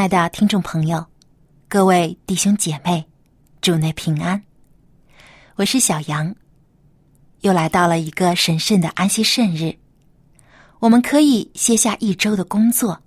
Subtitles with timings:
[0.00, 1.06] 亲爱的听众朋友，
[1.68, 3.06] 各位弟兄姐妹，
[3.60, 4.42] 主内平安。
[5.56, 6.34] 我是小杨，
[7.42, 9.76] 又来到了一个神圣的安息圣日，
[10.78, 13.02] 我们可以歇下一周的工作，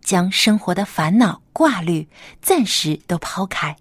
[0.00, 2.08] 将生活的烦恼挂虑
[2.42, 3.76] 暂时都抛开，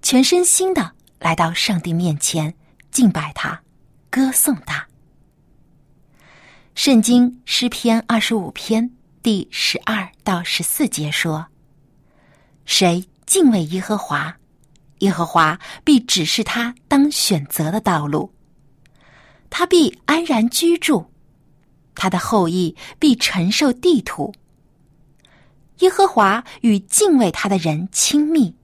[0.00, 2.54] 全身心的来到上帝面前
[2.92, 3.60] 敬拜他，
[4.10, 4.86] 歌颂他。
[6.76, 8.88] 圣经诗篇二十五篇
[9.24, 11.44] 第十二到十四节说。
[12.66, 14.36] 谁敬畏耶和华，
[14.98, 18.32] 耶和华必指示他当选择的道路。
[19.50, 21.06] 他必安然居住，
[21.94, 24.34] 他的后裔必承受地土。
[25.78, 28.54] 耶和华与敬畏他的人亲密，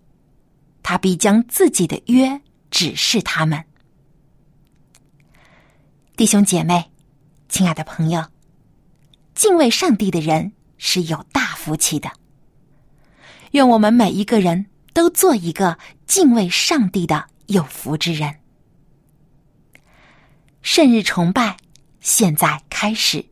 [0.82, 2.40] 他必将自己的约
[2.70, 3.64] 指示他们。
[6.16, 6.90] 弟兄姐妹，
[7.48, 8.24] 亲爱的朋友，
[9.34, 12.10] 敬畏上帝的人是有大福气的。
[13.50, 18.36] 愿我们每一个人都做一个敬畏上帝的有福之人。
[20.62, 21.56] 圣日崇拜
[22.00, 23.24] 现在开始，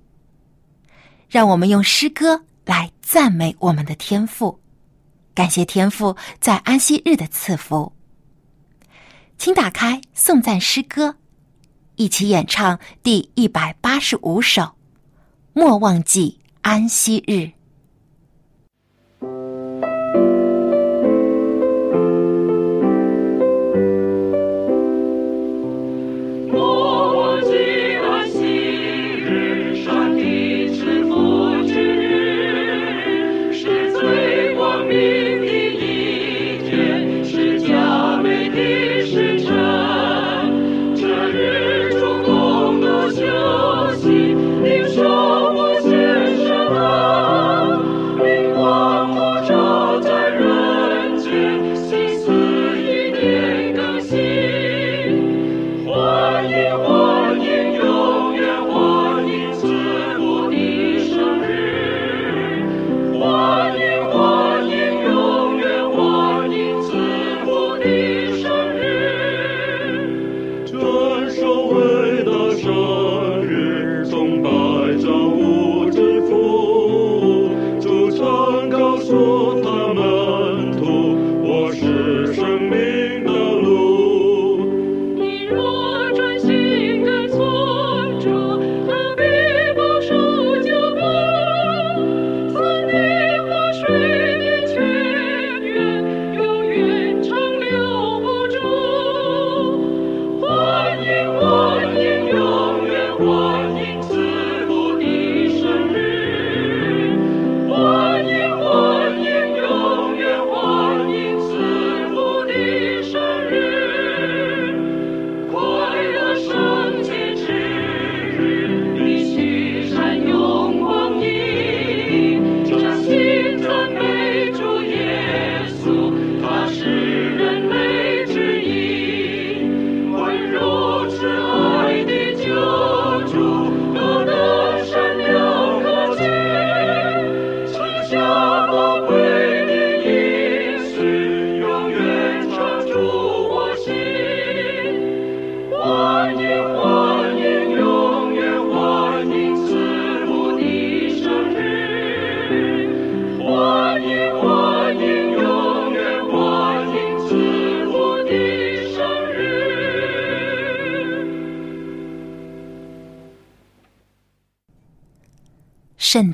[1.28, 4.60] 让我们用诗歌来赞美我们的天赋，
[5.34, 7.92] 感谢天赋在安息日的赐福。
[9.36, 11.16] 请打开颂赞诗歌，
[11.94, 14.62] 一起演唱第一百八十五首
[15.52, 17.32] 《莫忘记安息日》。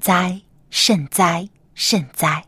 [0.04, 2.44] 哉，圣哉，圣哉！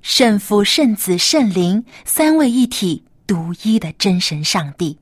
[0.00, 4.98] 圣父、圣子、圣灵三位一体、独一的真神上帝，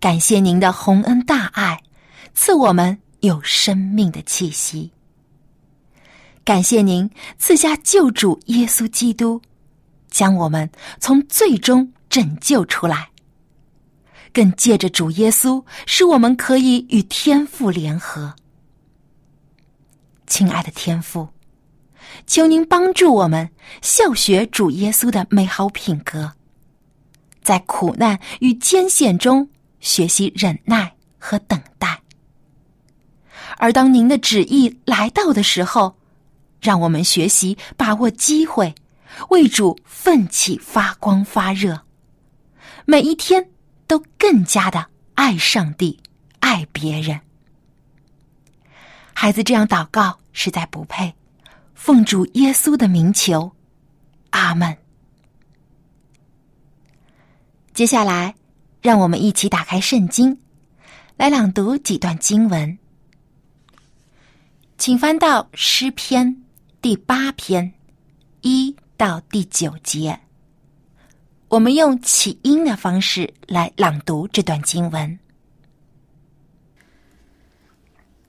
[0.00, 1.80] 感谢您的洪恩大爱，
[2.34, 4.90] 赐我们有生命的气息。
[6.42, 7.08] 感谢您
[7.38, 9.40] 赐下救主耶稣基督，
[10.10, 10.68] 将我们
[10.98, 13.10] 从最终拯救出来，
[14.32, 18.34] 更借着主耶稣，使我们可以与天父联合。
[20.32, 21.28] 亲爱的天父，
[22.26, 23.50] 求您帮助我们
[23.82, 26.32] 效学主耶稣的美好品格，
[27.42, 29.50] 在苦难与艰险中
[29.80, 32.00] 学习忍耐和等待。
[33.58, 35.98] 而当您的旨意来到的时候，
[36.62, 38.74] 让我们学习把握机会，
[39.28, 41.82] 为主奋起发光发热，
[42.86, 43.50] 每一天
[43.86, 46.00] 都更加的爱上帝，
[46.40, 47.20] 爱别人。
[49.14, 51.14] 孩子这样祷告实在不配，
[51.74, 53.52] 奉主耶稣的名求，
[54.30, 54.76] 阿门。
[57.72, 58.34] 接下来，
[58.80, 60.36] 让我们一起打开圣经，
[61.16, 62.78] 来朗读几段经文。
[64.76, 66.42] 请翻到诗篇
[66.80, 67.72] 第八篇
[68.40, 70.18] 一到第九节。
[71.48, 75.18] 我们用起音的方式来朗读这段经文。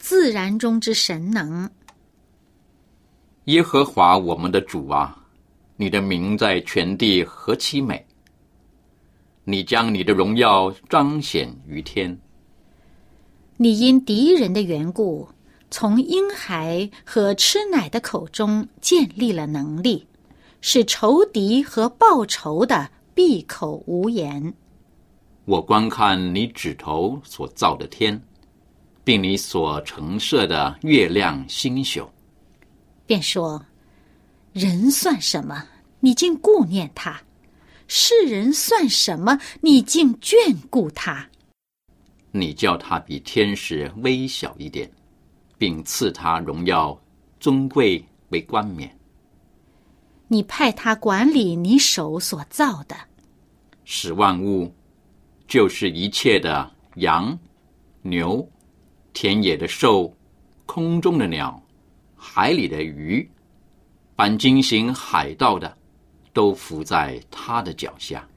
[0.06, 1.72] 自然中之神能，
[3.46, 5.18] 耶和华我们的主啊，
[5.78, 8.06] 你的名在全地何其美！
[9.46, 12.20] 你将你的荣耀彰显于天。
[13.56, 15.30] 你因敌人的缘故，
[15.72, 20.06] 从婴孩和吃奶的口中建立了能力，
[20.60, 24.54] 使仇敌和报仇的闭口无言。
[25.46, 28.22] 我观看你指头所造的天。
[29.04, 32.10] 并你所陈设的月亮星宿，
[33.06, 33.66] 便说
[34.54, 35.68] ：“人算什么？
[36.00, 37.22] 你竟顾念他；
[37.88, 39.38] 世人算什么？
[39.60, 41.28] 你竟眷顾他。
[42.32, 44.90] 你叫他比天使微小一点，
[45.58, 46.98] 并赐他荣耀
[47.42, 48.98] 尊贵为冠冕。
[50.30, 52.96] 你派他管理你手所造的，
[53.84, 54.74] 使万物，
[55.46, 57.38] 就是一切的羊、
[58.02, 58.50] 牛。”
[59.14, 60.12] 田野的兽，
[60.66, 61.62] 空中的鸟，
[62.16, 63.30] 海里的鱼，
[64.18, 65.78] 凡经行海盗的，
[66.34, 68.28] 都伏在他的脚下。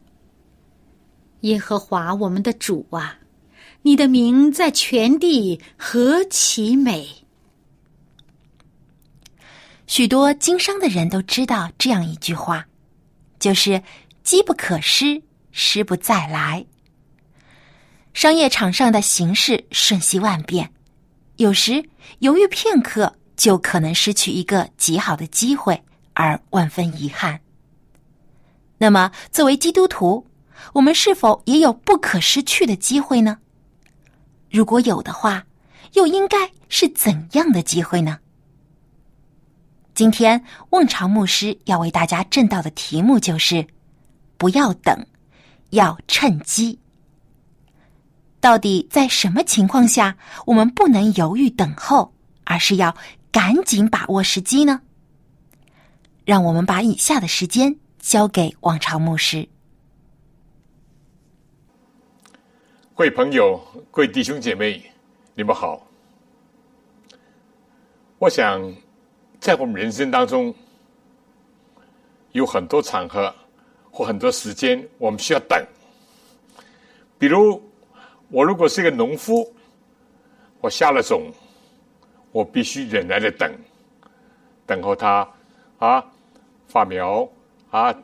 [1.40, 3.18] 耶和华我们的主啊，
[3.82, 7.08] 你的名在全地何其美！
[9.86, 12.66] 许多经商的人都知道这样一句话，
[13.38, 13.82] 就是
[14.24, 16.66] “机不可失，失不再来”。
[18.16, 20.72] 商业场上的形势瞬息万变，
[21.36, 21.86] 有时
[22.20, 25.84] 犹豫片刻就可能失去一个极好的机会，
[26.14, 27.38] 而万分遗憾。
[28.78, 30.26] 那么，作为基督徒，
[30.72, 33.36] 我们是否也有不可失去的机会呢？
[34.50, 35.44] 如果有的话，
[35.92, 38.20] 又应该是怎样的机会呢？
[39.92, 43.66] 今天，望潮牧师要为大家正道的题目就是
[44.38, 45.06] ：“不要等，
[45.68, 46.78] 要趁机。”
[48.46, 50.16] 到底在什么情况下，
[50.46, 52.14] 我们不能犹豫等候，
[52.44, 52.96] 而是要
[53.32, 54.82] 赶紧把握时机呢？
[56.24, 59.48] 让我们把以下的时间交给王朝牧师。
[62.94, 63.60] 各位朋友、
[63.90, 64.80] 各位弟兄姐妹，
[65.34, 65.84] 你们好。
[68.20, 68.62] 我想，
[69.40, 70.54] 在我们人生当中，
[72.30, 73.34] 有很多场合
[73.90, 75.66] 或很多时间，我们需要等，
[77.18, 77.60] 比如。
[78.28, 79.54] 我如果是一个农夫，
[80.60, 81.30] 我下了种，
[82.32, 83.52] 我必须忍耐的等，
[84.66, 85.28] 等候它
[85.78, 86.04] 啊
[86.66, 87.28] 发苗
[87.70, 87.94] 啊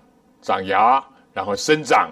[0.41, 2.11] 长芽，然后生长，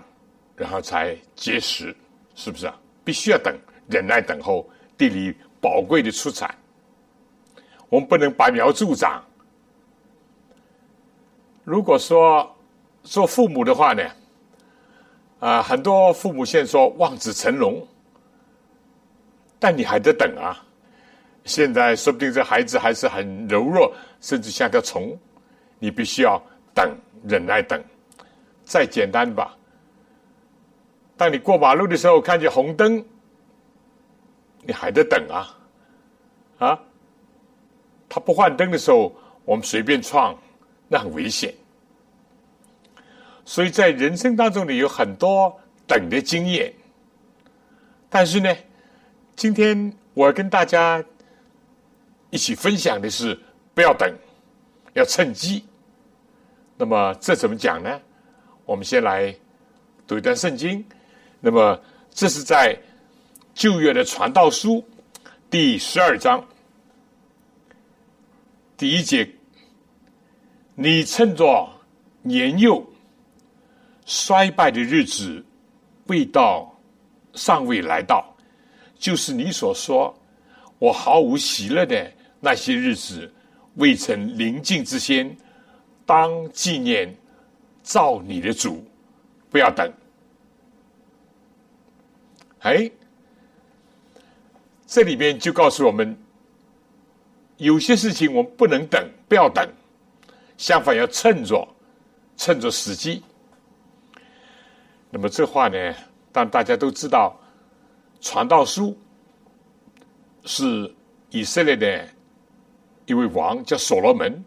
[0.56, 1.94] 然后才结实，
[2.34, 2.76] 是不是啊？
[3.04, 3.56] 必须要等，
[3.88, 6.52] 忍耐等候地里宝贵的出产。
[7.88, 9.24] 我们不能拔苗助长。
[11.64, 12.56] 如果说
[13.04, 14.02] 做父母的话呢，
[15.38, 17.86] 啊，很多父母现在说望子成龙。
[19.60, 20.64] 但你还得等啊！
[21.44, 25.18] 现在说不定这孩子还是很柔弱，甚至像条虫，
[25.78, 26.40] 你必须要
[26.74, 27.82] 等，忍耐等。
[28.64, 29.56] 再简单吧，
[31.16, 33.04] 当你过马路的时候看见红灯，
[34.62, 35.58] 你还得等啊！
[36.58, 36.80] 啊，
[38.08, 39.14] 他不换灯的时候，
[39.44, 40.38] 我们随便闯，
[40.88, 41.52] 那很危险。
[43.44, 45.54] 所以在人生当中呢，有很多
[45.86, 46.72] 等的经验，
[48.08, 48.56] 但是呢。
[49.40, 51.02] 今天我要跟大家
[52.28, 53.34] 一起分享的是，
[53.72, 54.14] 不要等，
[54.92, 55.64] 要趁机。
[56.76, 57.98] 那么这怎么讲呢？
[58.66, 59.34] 我们先来
[60.06, 60.84] 读一段圣经。
[61.40, 61.80] 那么
[62.10, 62.78] 这是在
[63.54, 64.86] 旧约的传道书
[65.48, 66.46] 第十二章
[68.76, 69.26] 第一节：
[70.74, 71.66] 你趁着
[72.20, 72.86] 年幼，
[74.04, 75.42] 衰败的日子
[76.08, 76.78] 未到，
[77.32, 78.29] 尚未来到，
[79.00, 80.14] 就是你所说
[80.78, 83.32] 我毫无喜乐的那些日子
[83.76, 85.34] 未曾临近之先，
[86.04, 87.12] 当纪念
[87.82, 88.84] 造你的主，
[89.48, 89.90] 不要等。
[92.58, 92.90] 哎，
[94.86, 96.14] 这里边就告诉我们，
[97.56, 99.66] 有些事情我们不能等，不要等，
[100.58, 101.66] 相反要趁着，
[102.36, 103.22] 趁着时机。
[105.08, 105.94] 那么这话呢，
[106.30, 107.39] 但大家都知道，
[108.20, 108.96] 传道书
[110.44, 110.92] 是
[111.30, 112.08] 以色列的
[113.06, 114.44] 一位王，叫所罗门。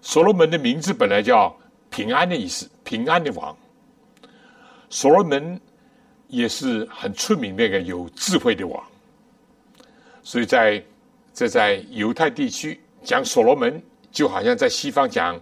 [0.00, 1.56] 所罗门的名字本来叫
[1.90, 3.56] 平安的意思，平安的王。
[4.88, 5.60] 所罗门。
[6.28, 8.82] 也是很出名那个有智慧的王，
[10.22, 10.82] 所以在
[11.32, 13.80] 这在犹太地区讲所罗门，
[14.10, 15.40] 就好像在西方讲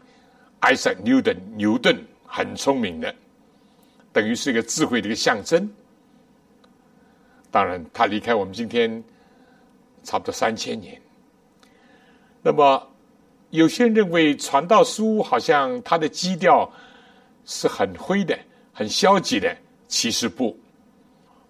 [0.60, 3.14] Isaac Newton 牛顿很聪明的，
[4.12, 5.72] 等于是一个智慧的一个象征。
[7.52, 9.04] 当然，他离开我们今天
[10.02, 11.00] 差不多三千年。
[12.42, 12.88] 那么，
[13.50, 16.68] 有些人认为传道书好像它的基调
[17.44, 18.36] 是很灰的、
[18.72, 19.54] 很消极的，
[19.86, 20.58] 其实不。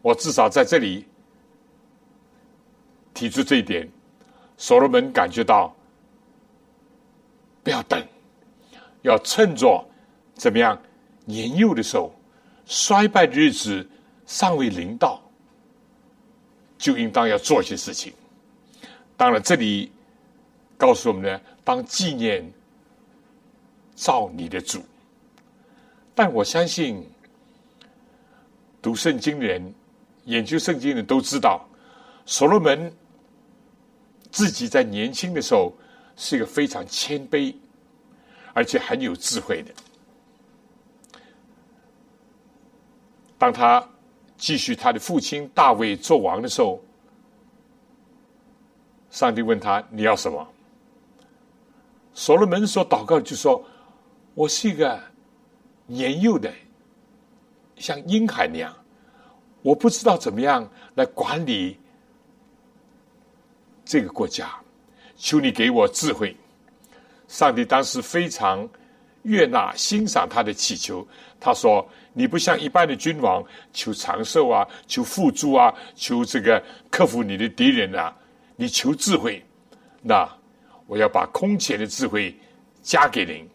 [0.03, 1.07] 我至少在这里
[3.15, 3.89] 提出这一点，
[4.57, 5.73] 所罗门感觉到
[7.63, 8.05] 不要等，
[9.03, 9.89] 要趁着
[10.35, 10.77] 怎么样
[11.25, 12.13] 年幼的时候，
[12.67, 13.89] 衰败的日子
[14.27, 15.23] 尚未临到，
[16.83, 18.13] 就应当要做一些事情。
[19.17, 19.93] 当然，这里
[20.77, 22.45] 告诉我们呢，当纪念
[23.95, 24.85] 造你的主。
[26.13, 27.09] 但我相信
[28.83, 29.73] 读圣经的人。
[30.25, 31.69] 研究圣经的人都知道，
[32.27, 32.93] 所罗门
[34.31, 35.73] 自己在年轻的时候
[36.17, 37.53] 是一个非常谦卑，
[38.55, 39.75] 而且很有智慧的。
[43.37, 43.85] 当他
[44.43, 46.83] 继续他的父亲大卫做王的时候，
[49.09, 50.45] 上帝问他：“你要什么？”
[52.13, 53.65] 所罗门所：“祷告就说，
[54.35, 55.01] 我是一个
[55.87, 56.53] 年幼的，
[57.77, 58.75] 像婴孩那样。”
[59.63, 61.79] 我不知道怎么样来管理
[63.85, 64.51] 这个国家，
[65.17, 66.37] 求你给我智慧。
[67.29, 68.69] 上帝当时非常
[69.23, 71.07] 悦纳、欣赏他的祈求。
[71.39, 73.43] 他说：“你不像一般的君王
[73.73, 78.15] 求长寿啊，求富足啊，求这个克服你的敌人啊，
[78.57, 79.43] 你求智慧。
[80.03, 80.29] 那
[80.87, 82.37] 我要把空前的智慧
[82.83, 83.49] 加给您。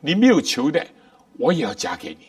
[0.00, 0.84] 你没有求的，
[1.38, 2.26] 我也要加给你。”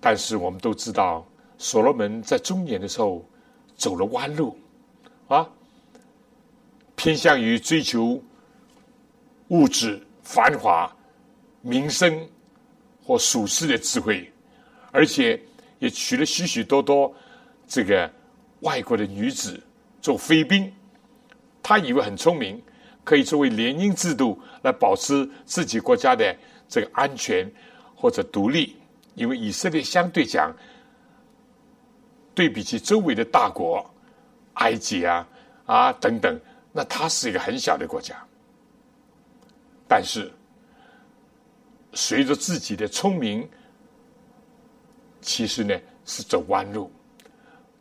[0.00, 1.26] 但是我们都知道，
[1.58, 3.28] 所罗门在中年的时候
[3.74, 4.56] 走了弯路，
[5.26, 5.48] 啊，
[6.94, 8.22] 偏向于追求
[9.48, 10.90] 物质繁华、
[11.60, 12.28] 民生
[13.04, 14.30] 或属世的智慧，
[14.92, 15.40] 而且
[15.78, 17.14] 也娶了许许多多
[17.66, 18.10] 这个
[18.60, 19.60] 外国的女子
[20.00, 20.72] 做妃嫔。
[21.62, 22.62] 他以为很聪明，
[23.04, 26.34] 可以作为联姻制度来保持自己国家的
[26.68, 27.50] 这个安全
[27.94, 28.76] 或者独立。
[29.14, 30.54] 因为以色列相对讲，
[32.34, 33.84] 对比起周围的大国，
[34.54, 35.28] 埃及啊
[35.66, 36.40] 啊等等，
[36.72, 38.16] 那它是一个很小的国家。
[39.88, 40.30] 但是，
[42.00, 43.46] 随着自己的聪明，
[45.20, 46.88] 其实呢是走弯路，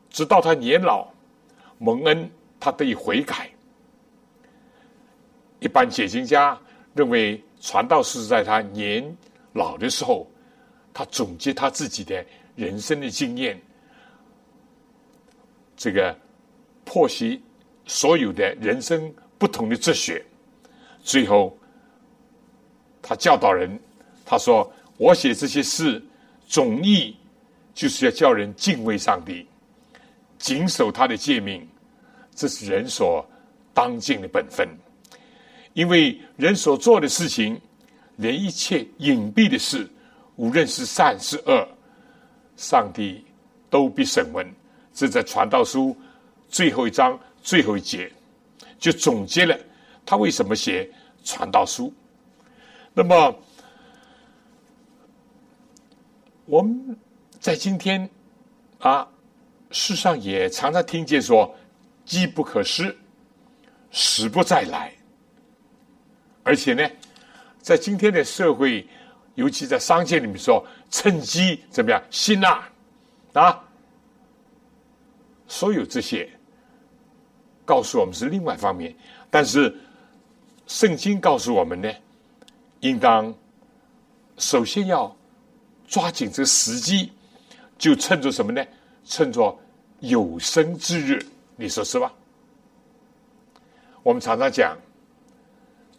[0.09, 1.07] 直到他年老
[1.77, 2.27] 蒙恩，
[2.59, 3.47] 他得以悔改。
[5.59, 6.59] 一般解经家
[6.95, 9.15] 认为，传道是在他年
[9.53, 10.27] 老的时候。
[10.91, 13.61] 他总结他自己的人生的经验，
[15.75, 16.17] 这个
[16.87, 17.39] 剖析
[17.85, 20.25] 所有的人生不同的哲学，
[21.03, 21.55] 最后
[22.99, 23.79] 他教导人，
[24.29, 24.69] 他说
[24.99, 26.03] ：“我写这些事，
[26.47, 27.15] 总意
[27.73, 29.47] 就是要叫人敬畏上帝，
[30.37, 31.65] 谨守他的诫命，
[32.35, 33.25] 这是人所
[33.73, 34.67] 当尽的本分。
[35.73, 37.57] 因为人所做的事情，
[38.17, 39.87] 连一切隐蔽的事。”
[40.37, 41.67] 无论是善是恶，
[42.57, 43.25] 上帝
[43.71, 44.45] 都必审问。
[44.93, 45.97] 这在传道书
[46.47, 48.11] 最后一章最后一节，
[48.77, 49.57] 就总结了
[50.05, 50.87] 他为什么写
[51.23, 51.91] 传道书。
[52.93, 53.35] 那么，
[56.47, 56.97] 我们
[57.39, 58.09] 在今天
[58.79, 59.07] 啊，
[59.69, 61.53] 世上也常常听见说
[62.05, 62.95] “机不可失，
[63.91, 64.93] 时不再来”，
[66.43, 66.89] 而且呢，
[67.61, 68.87] 在今天的社会。
[69.35, 72.03] 尤其在商界里面说，趁机怎么样？
[72.09, 72.67] 吸纳
[73.33, 73.63] 啊，
[75.47, 76.27] 所有这些
[77.63, 78.95] 告诉我们是另外一方面，
[79.29, 79.77] 但是
[80.65, 81.93] 圣经告诉我们呢，
[82.79, 83.31] 应当
[84.39, 85.15] 首先要
[85.87, 87.11] 抓紧这个时机，
[87.77, 88.63] 就趁着什么呢？
[89.05, 89.57] 趁着
[90.01, 91.25] 有生之日，
[91.55, 92.13] 你说是吧？
[94.03, 94.77] 我们常常讲，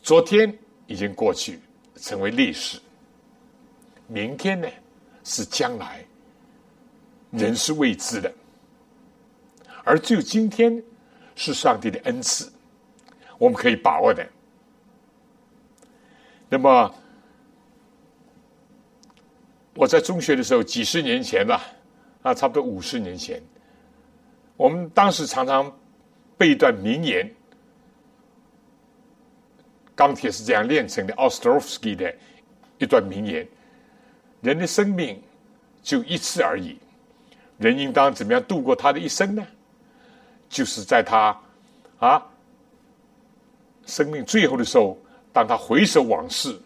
[0.02, 1.58] 昨天已经过去，
[1.96, 2.78] 成为历史；
[4.06, 4.68] 明天呢，
[5.24, 6.04] 是将来，
[7.30, 8.32] 人是未知的，
[9.84, 10.82] 而只有今天
[11.34, 12.50] 是上帝的恩赐，
[13.38, 14.26] 我们可以把握的。
[16.48, 16.94] 那么，
[19.78, 21.64] 我在中学的时候，几十年前吧，
[22.22, 23.40] 啊，差不多五十年前，
[24.56, 25.72] 我们当时常常
[26.36, 27.32] 背一段名言
[29.94, 32.12] ：“钢铁是这样炼成的。” Ostrovsky 的
[32.78, 33.46] 一段名言
[34.42, 35.22] ：“人的生命
[35.80, 36.76] 就一次而已，
[37.56, 39.46] 人应当怎么样度过他的一生呢？
[40.48, 41.40] 就是在他
[42.00, 42.20] 啊
[43.86, 44.98] 生命最后的时候。”
[45.30, 46.58] 当他回首往事，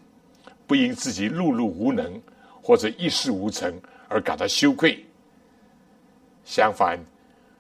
[0.67, 2.23] 不因自己碌碌无能
[2.63, 5.05] 或者一事无成而感到羞愧，
[6.45, 6.99] 相反，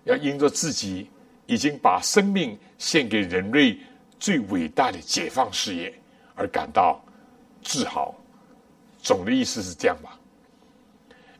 [0.04, 1.10] 要因着自己
[1.46, 3.76] 已经把生命献给人类
[4.18, 5.92] 最伟大的解放事业
[6.34, 7.04] 而感到
[7.62, 8.14] 自豪。
[8.98, 10.18] 总的意思是这样吧？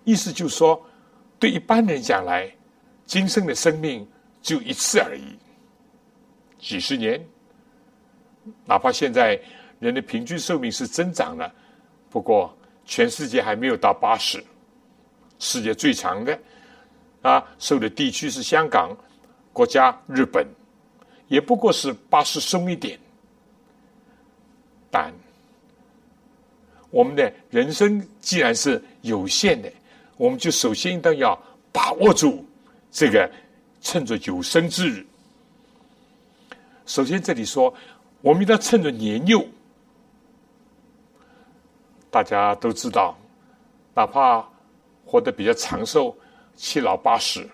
[0.04, 0.84] 意思就是说，
[1.38, 2.52] 对一般人讲来，
[3.06, 4.06] 今生的生命
[4.42, 5.38] 就一次而已，
[6.58, 7.24] 几十年，
[8.64, 9.40] 哪怕现在。
[9.82, 11.52] 人的平均寿命是增长了，
[12.08, 14.42] 不过全世界还没有到八十。
[15.38, 16.38] 世界最长的
[17.22, 18.96] 啊，受的地区是香港
[19.52, 20.46] 国家，日本
[21.28, 22.98] 也不过是八十松一点。
[24.90, 25.12] 但
[26.90, 29.72] 我们的人生既然是有限的，
[30.16, 31.36] 我们就首先应当要
[31.72, 32.46] 把握住
[32.90, 33.30] 这个，
[33.80, 35.06] 趁着有生之日。
[36.86, 37.74] 首先这里说，
[38.20, 39.44] 我们应当趁着年幼。
[42.12, 43.16] 大家都知道，
[43.94, 44.46] 哪怕
[45.02, 46.14] 活得比较长寿，
[46.54, 47.48] 七老八十，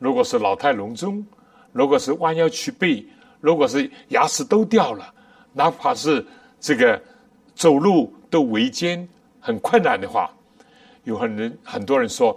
[0.00, 1.24] 如果是老态龙钟，
[1.70, 3.06] 如果是弯腰曲背，
[3.40, 5.14] 如果是牙齿都掉了，
[5.52, 6.26] 哪怕是
[6.58, 7.00] 这个
[7.54, 10.28] 走路都维艰很困难的话，
[11.04, 12.36] 有很人很多人说，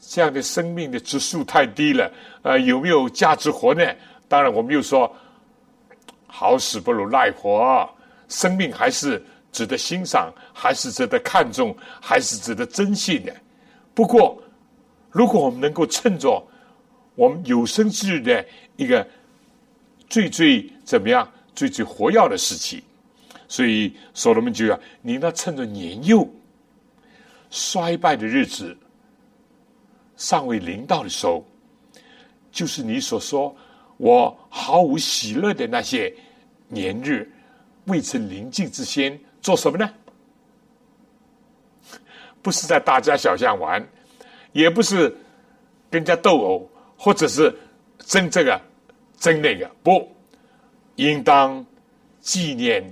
[0.00, 3.84] 这样的生命的指数太低了，呃，有没有价值活呢？
[4.28, 5.14] 当然，我们又说，
[6.26, 7.86] 好死不如赖活，
[8.28, 9.22] 生命还是。
[9.52, 13.32] 值得欣赏，还是值得看重，还是值得珍惜的。
[13.94, 14.42] 不过，
[15.10, 16.42] 如果我们能够趁着
[17.14, 18.44] 我们有生之日的
[18.76, 19.06] 一个
[20.08, 22.82] 最最怎么样、最最活跃的时期，
[23.46, 26.26] 所以所罗门就要你那趁着年幼、
[27.50, 28.74] 衰败的日子
[30.16, 31.46] 尚未临到的时候，
[32.50, 33.54] 就是你所说
[33.98, 36.10] 我毫无喜乐的那些
[36.68, 37.30] 年日
[37.84, 39.20] 未曾临近之先。
[39.42, 39.92] 做什么呢？
[42.40, 43.86] 不是在大街小巷玩，
[44.52, 45.08] 也不是
[45.90, 47.54] 跟人家斗殴，或者是
[47.98, 48.60] 争这个
[49.18, 50.10] 争那个，不，
[50.96, 51.64] 应当
[52.20, 52.82] 纪念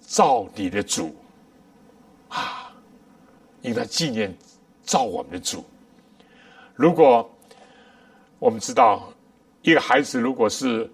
[0.00, 1.14] 造你的主
[2.28, 2.72] 啊！
[3.62, 4.34] 应当纪念
[4.82, 5.64] 造我们的主。
[6.74, 7.30] 如果
[8.38, 9.12] 我们知道
[9.62, 10.90] 一个孩子，如果是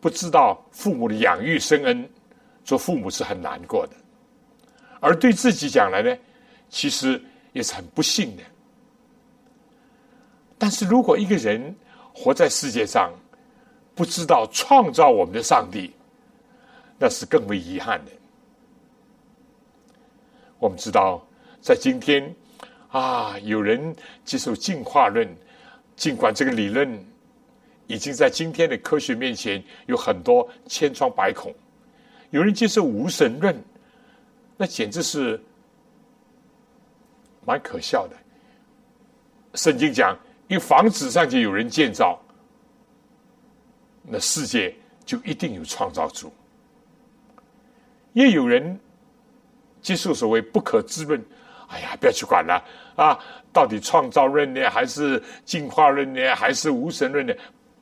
[0.00, 2.10] 不知道父母的养育生恩，
[2.64, 3.96] 做父母是很难过的。
[5.02, 6.16] 而对自己讲来呢，
[6.70, 7.20] 其实
[7.52, 8.42] 也是很不幸的。
[10.56, 11.74] 但是如果一个人
[12.14, 13.12] 活在世界上，
[13.96, 15.90] 不知道创造我们的上帝，
[17.00, 18.12] 那是更为遗憾的。
[20.60, 21.26] 我们知道，
[21.60, 22.32] 在今天
[22.88, 25.28] 啊，有人接受进化论，
[25.96, 27.04] 尽管这个理论
[27.88, 31.50] 已经在今天的科学面前有很多千疮百孔；
[32.30, 33.52] 有人接受无神论。
[34.56, 35.40] 那简直是
[37.44, 38.16] 蛮可笑的。
[39.54, 40.16] 圣经讲，
[40.48, 42.20] 因房子上就有人建造，
[44.02, 46.32] 那世界就一定有创造主。
[48.12, 48.78] 也有人
[49.80, 51.22] 接受所谓不可知论，
[51.68, 52.62] 哎呀，不要去管了
[52.94, 53.18] 啊！
[53.52, 57.34] 到底创造论呢，还是进化论呢，还是无神论呢？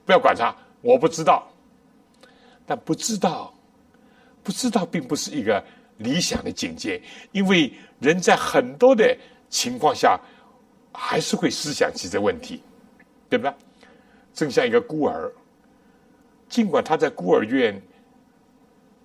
[0.07, 1.47] 不要管它，我不知道。
[2.67, 3.53] 但不知道，
[4.43, 5.63] 不知道，并不是一个。
[6.01, 9.15] 理想的境界，因为人在很多的
[9.51, 10.19] 情况下
[10.95, 12.63] 还是会思想起这问题，
[13.29, 13.55] 对吧？
[14.33, 15.31] 正像一个孤儿，
[16.49, 17.79] 尽管他在孤儿院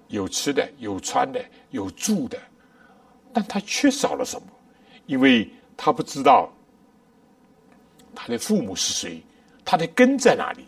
[0.07, 2.39] 有吃的、有穿的、有住的，
[3.33, 4.47] 但他缺少了什么？
[5.05, 6.49] 因为他不知道
[8.15, 9.21] 他的父母是谁，
[9.65, 10.65] 他的根在哪里？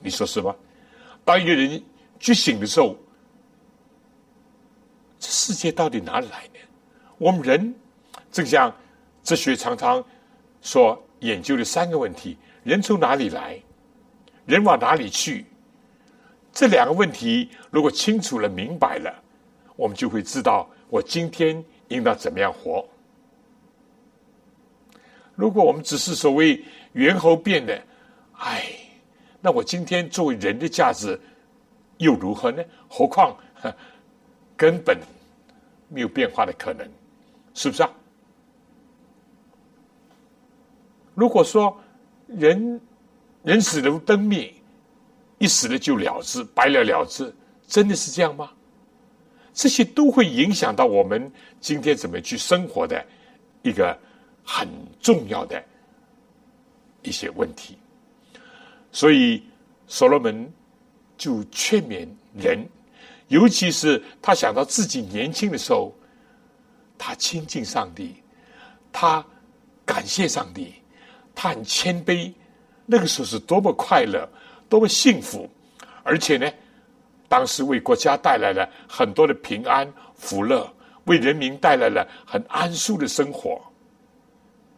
[0.00, 0.56] 你说是吧？
[1.26, 1.82] 当一个人
[2.18, 2.96] 觉醒的时候。
[5.30, 6.58] 世界到底哪里来呢？
[7.18, 7.74] 我们人
[8.30, 8.74] 正像
[9.22, 10.04] 哲学常常
[10.60, 13.60] 所研究的三个问题：人从哪里来？
[14.46, 15.46] 人往哪里去？
[16.52, 19.22] 这两个问题如果清楚了、明白了，
[19.76, 22.86] 我们就会知道我今天应当怎么样活。
[25.34, 27.80] 如果我们只是所谓猿猴变的，
[28.36, 28.64] 哎，
[29.40, 31.18] 那我今天作为人的价值
[31.98, 32.62] 又如何呢？
[32.88, 33.34] 何况
[34.62, 34.96] 根本
[35.88, 36.88] 没有变化的可能，
[37.52, 37.90] 是不是啊？
[41.16, 41.76] 如果说
[42.28, 42.80] 人
[43.42, 44.54] 人死如灯灭，
[45.38, 47.34] 一死了就了之，白了了之，
[47.66, 48.52] 真的是这样吗？
[49.52, 53.04] 这些都会影响到我们今天怎么去生活的
[53.62, 53.98] 一个
[54.44, 54.68] 很
[55.00, 55.60] 重要的
[57.02, 57.76] 一些问题。
[58.92, 59.42] 所以，
[59.88, 60.48] 所罗门
[61.18, 62.64] 就劝勉人，
[63.32, 65.90] 尤其是他想到自己年轻的时候，
[66.98, 68.22] 他亲近上帝，
[68.92, 69.24] 他
[69.86, 70.74] 感谢上帝，
[71.34, 72.30] 他很谦卑。
[72.84, 74.28] 那个时候是多么快乐，
[74.68, 75.48] 多么幸福，
[76.02, 76.46] 而且呢，
[77.26, 80.70] 当时为国家带来了很多的平安福乐，
[81.04, 83.58] 为人民带来了很安舒的生活。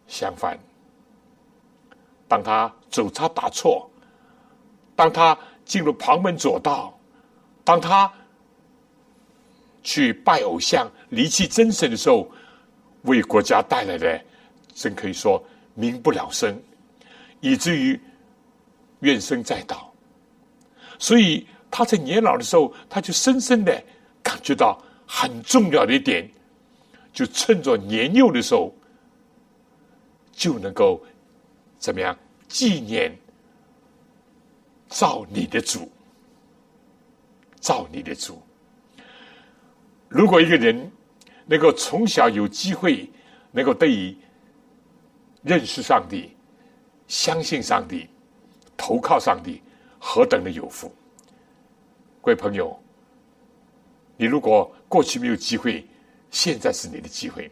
[0.06, 0.56] 相反，
[2.28, 3.90] 当他走差打错，
[4.94, 6.96] 当他进入旁门左道，
[7.64, 8.12] 当他
[9.84, 12.28] 去拜偶像、离弃真神的时候，
[13.02, 14.20] 为国家带来的，
[14.74, 15.40] 真可以说
[15.74, 16.60] 民不聊生。
[17.40, 18.00] 以至于
[19.00, 19.92] 怨声载道，
[20.98, 23.84] 所以他在年老的时候，他就深深的
[24.22, 26.26] 感觉到很重要的一点，
[27.12, 28.74] 就趁着年幼的时候，
[30.32, 31.04] 就能够
[31.78, 32.18] 怎么样
[32.48, 33.14] 纪念
[34.88, 35.92] 造你的主，
[37.60, 38.40] 造你的主。
[40.14, 40.92] 如果一个人
[41.44, 43.10] 能够从小有机会，
[43.50, 44.16] 能够得以
[45.42, 46.30] 认识上帝。
[47.08, 48.08] 相信上帝，
[48.76, 49.60] 投靠上帝，
[49.98, 50.86] 何等的有福！
[52.22, 52.80] 各位朋友，
[54.16, 55.84] 你如果过去没有机会，
[56.30, 57.50] 现在是你的机会。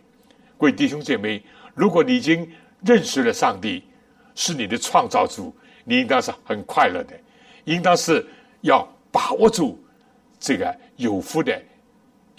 [0.56, 1.42] 各位弟兄姐妹，
[1.74, 2.48] 如果你已经
[2.82, 3.82] 认识了上帝，
[4.36, 5.52] 是你的创造主，
[5.84, 7.18] 你应当是很快乐的，
[7.64, 8.24] 应当是
[8.60, 9.84] 要把握住
[10.38, 11.60] 这个有福的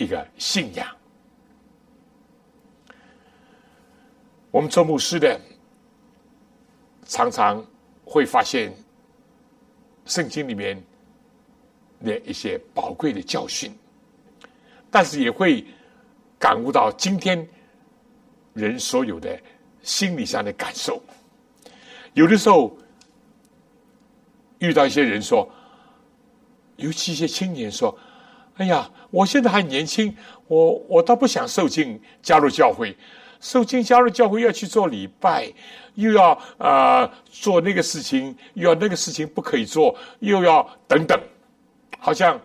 [0.03, 0.87] 一个信仰。
[4.51, 5.39] 我们做牧师的。
[7.05, 7.63] 常常
[8.05, 8.73] 会发现
[10.05, 10.81] 圣经里面
[12.03, 13.71] 的一些宝贵的教训，
[14.89, 15.63] 但是也会
[16.39, 17.45] 感悟到今天
[18.53, 19.37] 人所有的
[19.81, 21.03] 心理上的感受。
[22.13, 22.75] 有的时候
[24.59, 25.47] 遇到一些人说，
[26.77, 27.95] 尤其一些青年说
[28.55, 30.15] ：“哎呀，我现在还年轻，
[30.47, 32.95] 我我倒不想受尽加入教会。”
[33.43, 35.51] 受浸加入教会要去做礼拜，
[35.95, 41.19] 又要啊做那个事情，又要那个事情不可以做，又要等等，
[41.99, 42.39] 好像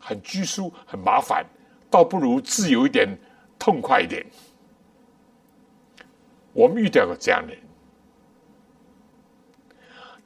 [0.00, 1.46] 很拘束、很麻烦，
[1.88, 3.16] 倒不如自由一点、
[3.56, 4.26] 痛快一点。
[6.52, 7.62] 我们遇到过这样的人，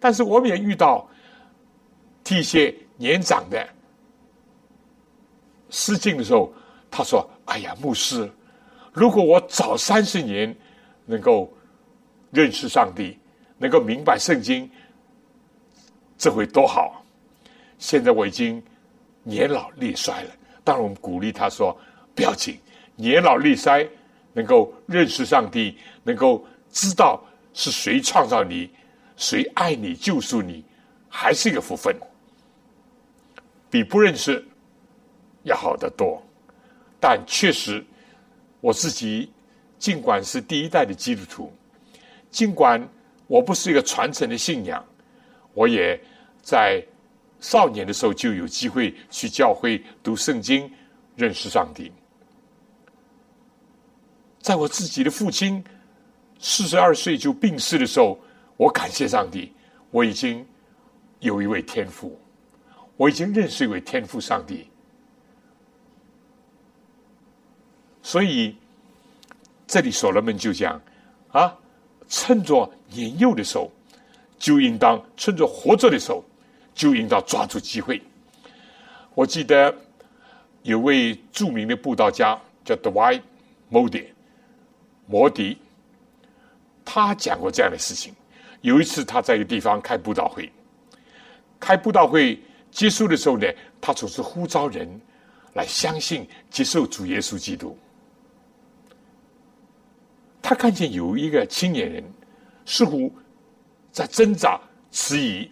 [0.01, 1.07] 但是我们也遇到
[2.25, 3.69] 替一些年长的
[5.71, 6.53] 失敬的时候，
[6.91, 8.31] 他说：“哎呀，牧师。”
[8.93, 10.57] 如果我早三十年
[11.05, 11.53] 能够
[12.31, 13.19] 认识上帝，
[13.59, 14.71] 能够明白圣经，
[16.17, 17.05] 这会多好！
[17.79, 18.63] 现在我已经
[19.23, 20.31] 年老力衰了。
[20.65, 21.79] 当然，我们鼓励他说
[22.17, 22.59] ：“不要紧，
[22.95, 23.87] 年老力衰，
[24.33, 28.71] 能够认识上帝，能够知道是谁创造你，
[29.17, 30.65] 谁爱你、救赎你，
[31.09, 31.95] 还是一个福分，
[33.69, 34.43] 比不认识
[35.47, 36.23] 要好得多。”
[37.01, 37.83] 但确实。
[38.63, 39.31] 我自己
[39.79, 41.53] 尽管是第一代的基督徒，
[42.33, 42.83] 尽管
[43.29, 44.85] 我不是一个传承的信仰，
[45.53, 46.01] 我也
[46.43, 46.83] 在
[47.39, 50.69] 少年的时候就有机会去教会读圣经，
[51.15, 51.93] 认识上帝。
[54.41, 55.63] 在我自己的父亲
[56.41, 58.19] 四十二岁就病逝的时候，
[58.57, 59.53] 我感谢上帝，
[59.93, 60.45] 我已经
[61.21, 62.19] 有一位天父，
[62.97, 64.69] 我已经认识一位天父上帝。
[68.07, 68.55] 所以，
[69.67, 70.81] 这里所罗门就讲
[71.33, 71.53] 啊，
[72.07, 73.69] 趁着年幼的时候，
[74.39, 76.23] 就应当趁着活着的时候，
[76.73, 78.01] 就应当抓住机会。
[79.13, 79.75] 我记得
[80.63, 83.23] 有位著名的布道家叫 Dwight
[83.73, 84.05] Moody，
[85.09, 85.59] 摩迪，
[86.85, 88.15] 他讲过这样的事情。
[88.61, 90.49] 有一次他在一个地方开布道会，
[91.59, 92.41] 开布道会
[92.71, 93.49] 结束的时候呢，
[93.81, 94.89] 他总是呼召人
[95.55, 97.77] 来相信、接受主耶稣基督。
[100.49, 102.05] 他看见有一个青年人，
[102.65, 103.13] 似乎
[103.91, 104.61] 在挣扎、
[104.93, 105.51] 迟疑，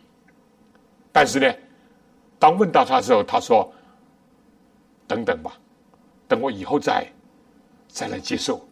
[1.10, 1.52] 但是呢，
[2.38, 3.74] 当问到他的时候，他说
[5.08, 5.58] ：“等等吧，
[6.28, 7.04] 等我以后再
[7.88, 8.64] 再来接受。”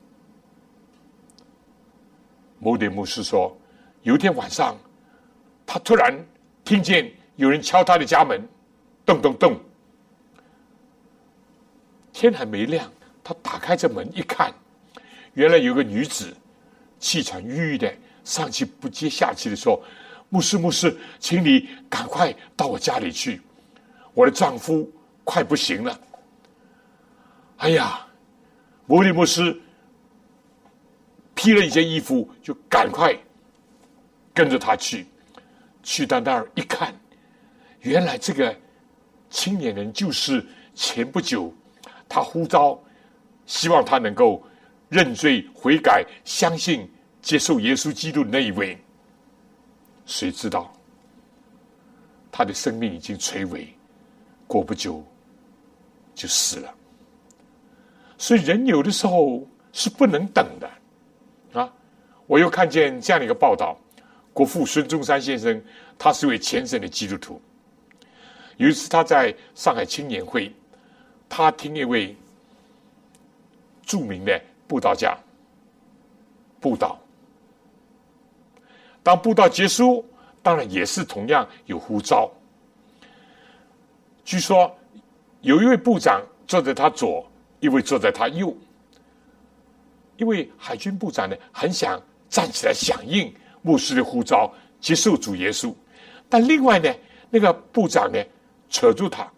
[2.61, 3.59] 某点牧师说，
[4.03, 4.79] 有一天晚上，
[5.67, 6.17] 他突然
[6.63, 8.49] 听见有人敲他的家门，
[9.05, 9.59] 咚咚咚。
[12.13, 12.89] 天还没亮，
[13.25, 14.55] 他打开这门一看。
[15.35, 16.37] 原来有个女子
[16.99, 17.93] 气喘吁吁的
[18.23, 19.83] 上气不接下气的说
[20.29, 23.41] ：“牧师，牧师，请你赶快到我家里去，
[24.13, 24.91] 我的丈夫
[25.25, 26.01] 快不行了。”
[27.59, 28.07] 哎呀，
[28.87, 29.59] 摩利牧师
[31.35, 33.17] 披了一件衣服，就赶快
[34.35, 35.07] 跟着他去。
[35.83, 36.95] 去到那儿一看，
[37.81, 38.55] 原来这个
[39.31, 41.53] 青年人就是前不久
[42.09, 42.79] 他呼召，
[43.47, 44.47] 希望他能够。
[44.93, 46.87] 认罪悔改，相信
[47.23, 48.77] 接受耶稣基督的那一位，
[50.05, 50.71] 谁知道
[52.31, 53.67] 他的生命已经垂危，
[54.47, 55.03] 过不久
[56.15, 56.75] 就死了。
[58.19, 60.71] 所以人有的时候是不能等的
[61.59, 61.73] 啊！
[62.27, 63.75] 我又看见这样的一个报道：
[64.35, 65.59] 国父孙中山先生，
[65.99, 67.41] 他是位虔诚的基督徒。
[68.59, 70.55] 有一次他在上海青年会，
[71.31, 72.15] 他听一位
[73.87, 74.39] 著名的。
[74.73, 75.15] 布道家
[76.59, 76.99] 布道，
[79.03, 80.03] 当布道结束，
[80.43, 82.31] 当然也是同样有呼召。
[84.25, 84.75] 据说
[85.43, 87.31] 有一位部长坐在他左，
[87.61, 88.57] 一位坐在他右。
[90.17, 93.31] 因为海军部长呢，很想站起来响应
[93.61, 95.75] 牧师的呼召，接受主耶稣。
[96.31, 96.91] 但另外呢，
[97.29, 98.19] 那个部长呢，
[98.71, 99.31] 扯住他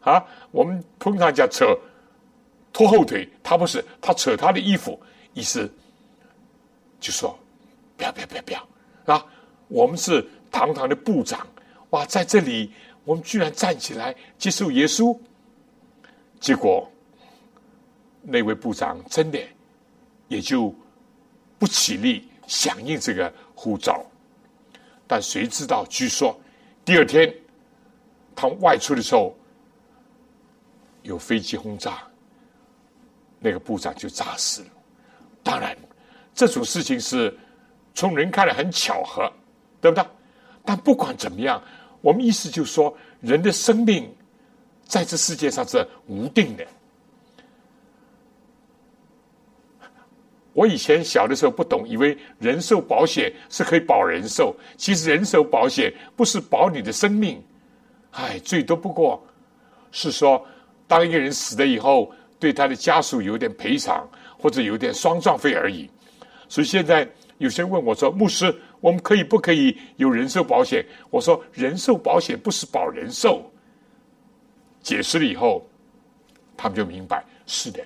[0.00, 1.78] 啊，我们通常讲扯。
[2.72, 5.00] 拖后腿，他不是，他扯他的衣服，
[5.34, 5.68] 意思
[7.00, 7.38] 就说
[7.96, 8.68] 不要不要不要不要
[9.14, 9.26] 啊！
[9.68, 11.46] 我们是堂堂的部长，
[11.90, 12.72] 哇，在这里
[13.04, 15.18] 我们居然站起来接受耶稣，
[16.40, 16.90] 结果
[18.22, 19.38] 那位部长真的
[20.28, 20.74] 也就
[21.58, 24.04] 不起立响应这个呼召，
[25.06, 25.84] 但谁知道？
[25.90, 26.38] 据说
[26.84, 27.34] 第二天
[28.34, 29.36] 他外出的时候
[31.02, 32.07] 有飞机轰炸。
[33.40, 34.68] 那个部长就炸死了。
[35.42, 35.76] 当然，
[36.34, 37.34] 这种事情是
[37.94, 39.32] 从人看来很巧合，
[39.80, 40.04] 对不对？
[40.64, 41.62] 但不管怎么样，
[42.00, 44.12] 我们意思就是说，人的生命
[44.84, 46.66] 在这世界上是无定的。
[50.52, 57.42] 我以前小的时候不懂，以为人寿保险是可以保人寿，其实人寿保险不是保你的生命，
[58.10, 59.24] 哎，最多不过
[59.92, 60.44] 是说，
[60.86, 62.12] 当一个人死了以后。
[62.38, 65.90] 对他的家属有点赔偿，或者有点丧葬费而已。
[66.48, 73.50] 所以现在有些人问我说：“牧师，我们可以不可以有人寿保险？”我说：“人寿保险不是保人寿。”
[74.80, 75.68] 解释了以后，
[76.56, 77.84] 他们就明白：是的，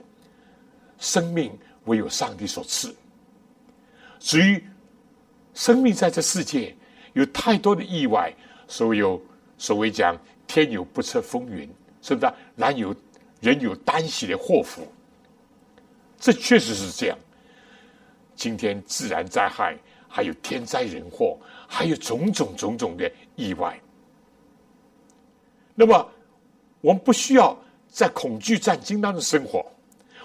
[0.98, 1.50] 生命
[1.84, 2.94] 唯有上帝所赐。
[4.18, 4.62] 至于
[5.54, 6.74] 生命在这世界
[7.14, 8.32] 有太多的意外，
[8.68, 9.20] 所有
[9.56, 11.68] 所谓讲天有不测风云，
[12.02, 12.32] 是不是？
[12.54, 12.94] 然有。
[13.42, 14.86] 人有单喜的祸福，
[16.16, 17.18] 这确实是这样。
[18.36, 19.76] 今天自然灾害，
[20.08, 23.76] 还有天灾人祸，还有种种种种的意外。
[25.74, 26.08] 那么，
[26.80, 29.66] 我们不需要在恐惧战惊当中生活。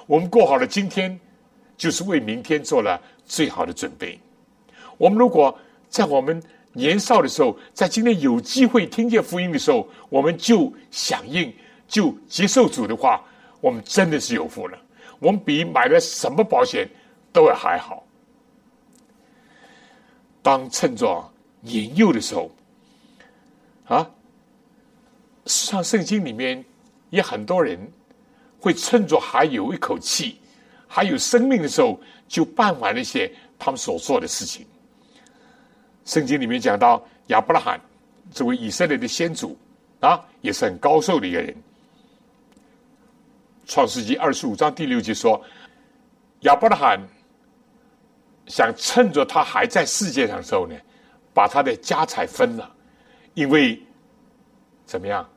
[0.05, 1.19] 我们过好了今天，
[1.75, 4.19] 就是为明天做了最好的准备。
[4.95, 5.57] 我们如果
[5.89, 6.39] 在我们
[6.71, 11.51] 年少的时候，在今天有机会听见福音的时候，我们就响应。
[11.87, 13.23] 就接受主的话，
[13.61, 14.77] 我们真的是有福了。
[15.19, 16.87] 我们比买了什么保险
[17.33, 18.05] 都要还好。
[20.43, 22.51] 当趁着年幼的时候，
[23.85, 24.09] 啊，
[25.45, 26.63] 实际上圣经里面
[27.09, 27.79] 也很多人
[28.59, 30.39] 会趁着还有一口气、
[30.87, 34.65] 还有生命的时候，就办完那些他们所做的事情。
[36.05, 37.81] 圣经里面讲到亚伯拉罕
[38.31, 39.57] 这位以色列的先祖
[39.99, 41.55] 啊，也是很高寿的一个人。
[43.67, 45.39] 创世纪二十五章第六节说
[46.41, 46.99] ：“亚伯拉罕
[48.47, 50.75] 想趁着他还在世界上的时候呢，
[51.33, 52.73] 把他的家财分了，
[53.33, 53.79] 因为
[54.85, 55.29] 怎么样？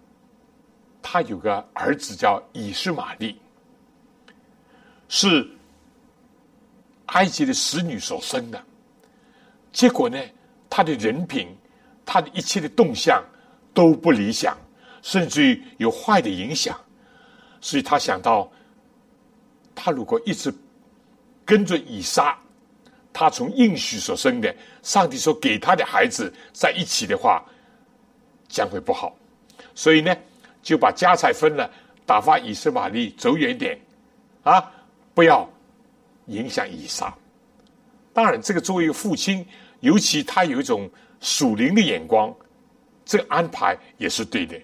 [1.03, 3.37] 他有个儿子叫以实玛利，
[5.09, 5.51] 是
[7.07, 8.63] 埃及的使女所生的。
[9.73, 10.19] 结果呢，
[10.69, 11.49] 他的人品，
[12.07, 13.21] 他的一切的动向
[13.75, 14.57] 都不理想，
[15.03, 16.79] 甚至于有坏的影响。”
[17.61, 18.51] 所以他想到，
[19.75, 20.53] 他如果一直
[21.45, 22.39] 跟着以撒，
[23.13, 27.45] 他从应许所生的，上帝所给他的孩子在一起的话，
[28.49, 29.17] 将会不好。
[29.75, 30.17] 所以呢，
[30.63, 31.71] 就把家财分了，
[32.07, 33.79] 打发以斯玛利走远点，
[34.43, 34.73] 啊，
[35.15, 35.49] 不要
[36.27, 37.15] 影响以撒。
[38.13, 39.47] 当然，这个作为一个父亲，
[39.81, 42.35] 尤其他有一种属灵的眼光，
[43.05, 44.61] 这个安排也是对的。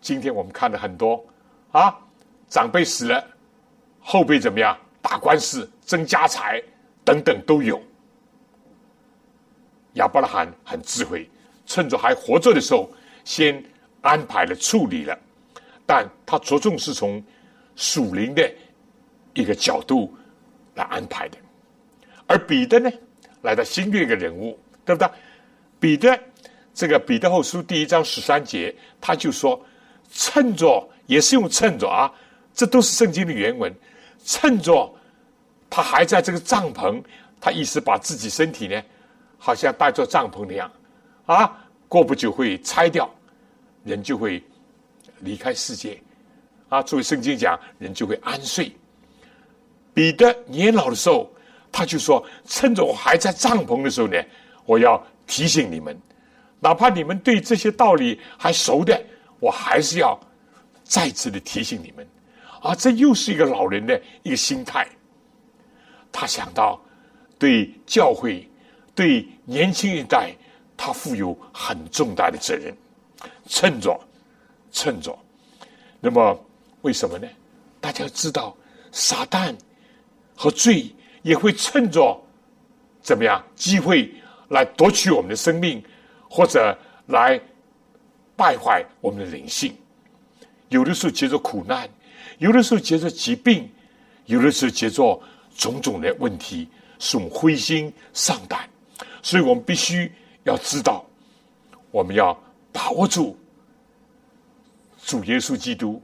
[0.00, 1.22] 今天我们看了很多
[1.72, 1.94] 啊，
[2.48, 3.22] 长辈死了，
[4.00, 6.62] 后辈怎么样打官司争家财
[7.04, 7.80] 等等都有。
[9.94, 11.28] 亚伯拉罕很智慧，
[11.66, 12.90] 趁着还活着的时候，
[13.24, 13.62] 先
[14.00, 15.18] 安排了处理了，
[15.84, 17.22] 但他着重是从
[17.76, 18.50] 属灵的
[19.34, 20.14] 一个角度
[20.76, 21.36] 来安排的。
[22.26, 22.90] 而彼得呢，
[23.42, 25.10] 来到新的一个人物，对不对？
[25.78, 26.18] 彼得
[26.72, 29.62] 这个彼得后书第一章十三节，他就说。
[30.12, 32.12] 趁着也是用趁着啊，
[32.52, 33.72] 这都是圣经的原文。
[34.24, 34.92] 趁着
[35.70, 37.02] 他还在这个帐篷，
[37.40, 38.82] 他意思把自己身体呢，
[39.38, 40.70] 好像带着帐篷那样
[41.26, 41.56] 啊，
[41.88, 43.08] 过不久会拆掉，
[43.84, 44.42] 人就会
[45.20, 45.98] 离开世界
[46.68, 46.82] 啊。
[46.82, 48.70] 作为圣经讲，人就会安睡。
[49.94, 51.30] 彼得年老的时候，
[51.72, 54.22] 他就说：趁着我还在帐篷的时候呢，
[54.66, 55.98] 我要提醒你们，
[56.60, 59.00] 哪怕你们对这些道理还熟的。
[59.40, 60.18] 我还是要
[60.84, 62.06] 再次的提醒你们，
[62.60, 64.86] 啊，这又是一个老人的一个心态。
[66.12, 66.80] 他想到
[67.38, 68.46] 对教会、
[68.94, 70.34] 对年轻一代，
[70.76, 72.76] 他负有很重大的责任。
[73.46, 73.98] 趁着，
[74.70, 75.18] 趁着，
[76.00, 76.38] 那么
[76.82, 77.26] 为什么呢？
[77.80, 78.54] 大家知道，
[78.92, 79.56] 撒旦
[80.36, 82.20] 和罪也会趁着
[83.00, 84.12] 怎么样机会
[84.48, 85.82] 来夺取我们的生命，
[86.28, 86.76] 或者
[87.06, 87.40] 来。
[88.40, 89.70] 败坏我们的人性，
[90.70, 91.86] 有的时候接着苦难，
[92.38, 93.70] 有的时候接着疾病，
[94.24, 95.22] 有的时候接着
[95.54, 96.66] 种种的问题，
[96.98, 98.66] 使我们灰心丧胆。
[99.22, 100.10] 所以我们必须
[100.44, 101.04] 要知道，
[101.90, 102.34] 我们要
[102.72, 103.38] 把握住
[105.04, 106.02] 主耶稣基督，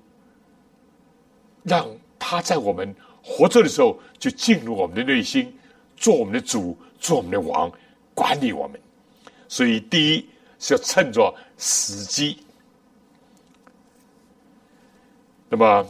[1.62, 5.51] 让他在我们活着的时候就进入我们的内心，
[5.96, 7.72] 做我们的主，做我们的王，
[8.12, 8.79] 管理我们。
[9.49, 10.29] 所以，第一。
[10.59, 12.42] 是要趁着时机。
[15.49, 15.87] 那么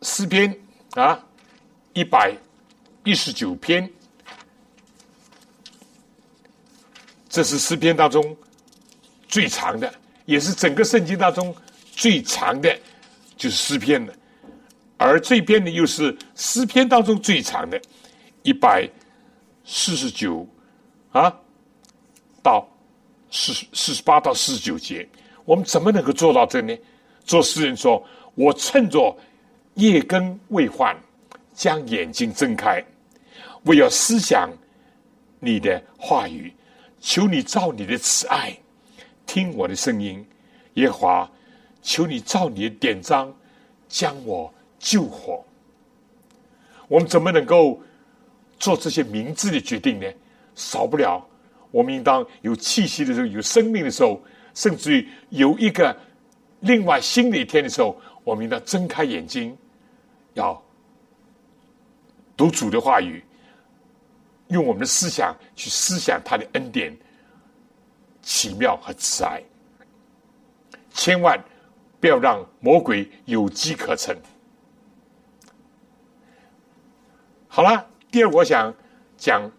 [0.00, 0.58] 诗篇
[0.92, 1.22] 啊，
[1.92, 2.34] 一百
[3.04, 3.90] 一十九篇，
[7.28, 8.36] 这是诗篇当中
[9.28, 9.92] 最长的，
[10.24, 11.54] 也是整个圣经当中
[11.92, 12.78] 最长的，
[13.36, 14.14] 就是诗篇了。
[14.96, 17.80] 而这篇呢，又是诗篇当中最长的，
[18.42, 18.88] 一百
[19.64, 20.48] 四十九
[21.10, 21.38] 啊。
[22.42, 22.66] 到
[23.30, 25.08] 四四十八到四十九节，
[25.44, 26.76] 我们怎么能够做到这呢？
[27.24, 29.16] 做诗人说：“我趁着
[29.74, 30.96] 夜更未换，
[31.54, 32.84] 将眼睛睁开，
[33.64, 34.50] 我要思想
[35.38, 36.52] 你的话语，
[37.00, 38.52] 求你照你的慈爱
[39.24, 40.26] 听我的声音，
[40.74, 41.30] 耶华，
[41.80, 43.32] 求你照你的典章
[43.88, 45.44] 将我救活。”
[46.88, 47.80] 我们怎么能够
[48.58, 50.06] 做这些明智的决定呢？
[50.54, 51.24] 少不了。
[51.72, 54.22] 我们应当有气息的时候，有生命的时候，
[54.54, 55.96] 甚至于有一个
[56.60, 59.56] 另外新的一天的时候，我们应当睁开眼睛，
[60.34, 60.62] 要
[62.36, 63.24] 读主的话语，
[64.48, 66.94] 用我们的思想去思想他的恩典、
[68.20, 69.42] 奇妙和慈爱。
[70.90, 71.42] 千万
[71.98, 74.14] 不要让魔鬼有机可乘。
[77.48, 78.74] 好了，第二，我想
[79.16, 79.50] 讲。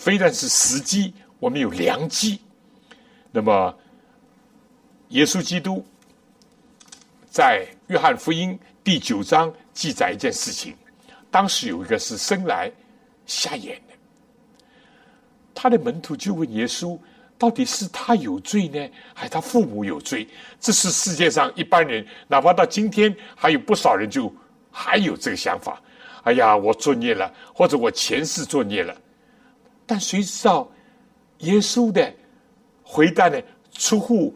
[0.00, 2.40] 非但是时机，我们有良机。
[3.30, 3.78] 那么，
[5.08, 5.84] 耶稣基督
[7.28, 10.74] 在约翰福音第九章记载一件事情：
[11.30, 12.72] 当时有一个是生来
[13.26, 13.94] 瞎眼的，
[15.54, 16.98] 他的门徒就问耶稣：
[17.36, 20.26] 到底是他有罪呢，还是他父母有罪？
[20.58, 24.34] 这是世界上一般人，哪怕到今天，还有不少人就
[24.72, 25.78] 还有这个想法。
[26.22, 28.96] 哎呀，我作孽了，或者我前世作孽了。
[29.90, 30.70] 但谁知道
[31.38, 32.14] 耶稣的
[32.84, 33.42] 回答呢？
[33.72, 34.32] 出乎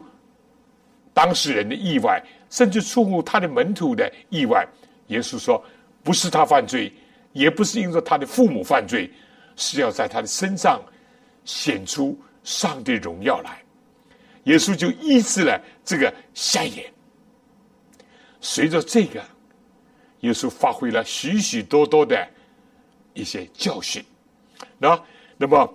[1.13, 4.67] 当事人的意外，甚至出乎他的门徒的意外。
[5.07, 5.63] 耶稣说
[6.03, 6.91] ：“不是他犯罪，
[7.31, 9.09] 也不是因着他的父母犯罪，
[9.55, 10.81] 是要在他的身上
[11.45, 13.63] 显出上帝荣耀来。”
[14.43, 16.91] 耶稣就医治了这个瞎眼。
[18.41, 19.23] 随着这个，
[20.19, 22.27] 耶稣发挥了许许多多的
[23.13, 24.03] 一些教训，
[24.77, 25.01] 那。
[25.37, 25.73] 那么，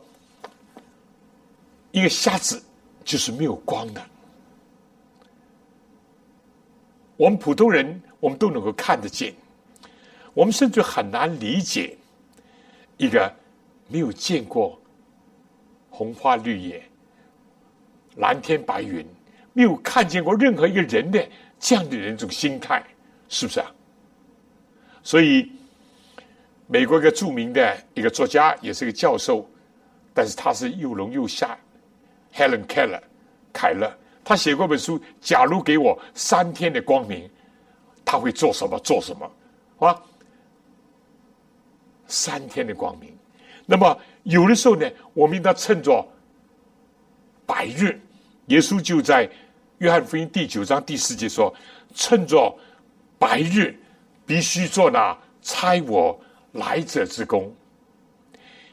[1.91, 2.63] 一个瞎子
[3.05, 4.03] 就是没有光的。
[7.17, 9.35] 我们普通人，我们都能够看得见。
[10.33, 11.97] 我们甚至很难理解
[12.97, 13.31] 一个
[13.89, 14.81] 没有见过
[15.91, 16.83] 红花绿叶、
[18.17, 19.07] 蓝天白云，
[19.53, 22.83] 没有看见过任何一个人的这样的人种心态，
[23.29, 23.71] 是不是啊？
[25.03, 25.51] 所以，
[26.73, 29.45] 美国一个著名的一个作家，也是个教授，
[30.15, 31.59] 但是他是又聋又瞎
[32.33, 33.01] ，Helen Keller，
[33.53, 33.93] 凯勒。
[34.23, 37.29] 他写过本书，假如给我三天的光明，
[38.05, 38.79] 他会做什么？
[38.79, 39.29] 做什么？
[39.85, 40.01] 啊？
[42.07, 43.13] 三天的光明。
[43.67, 46.07] 那么有的时候呢，我们应当趁着
[47.47, 48.01] 白日。
[48.47, 49.29] 耶稣就在
[49.79, 51.53] 约翰福音第九章第四节说
[51.95, 52.57] ：“趁着
[53.19, 53.77] 白日，
[54.25, 56.17] 必须做那差我
[56.53, 57.55] 来者之功。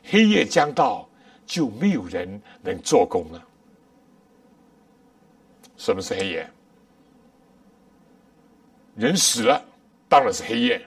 [0.04, 1.08] 黑夜将到，
[1.46, 3.44] 就没有人能做工了。”
[5.78, 6.50] 什么是黑夜？
[8.96, 9.64] 人死了，
[10.10, 10.82] 当然是黑夜，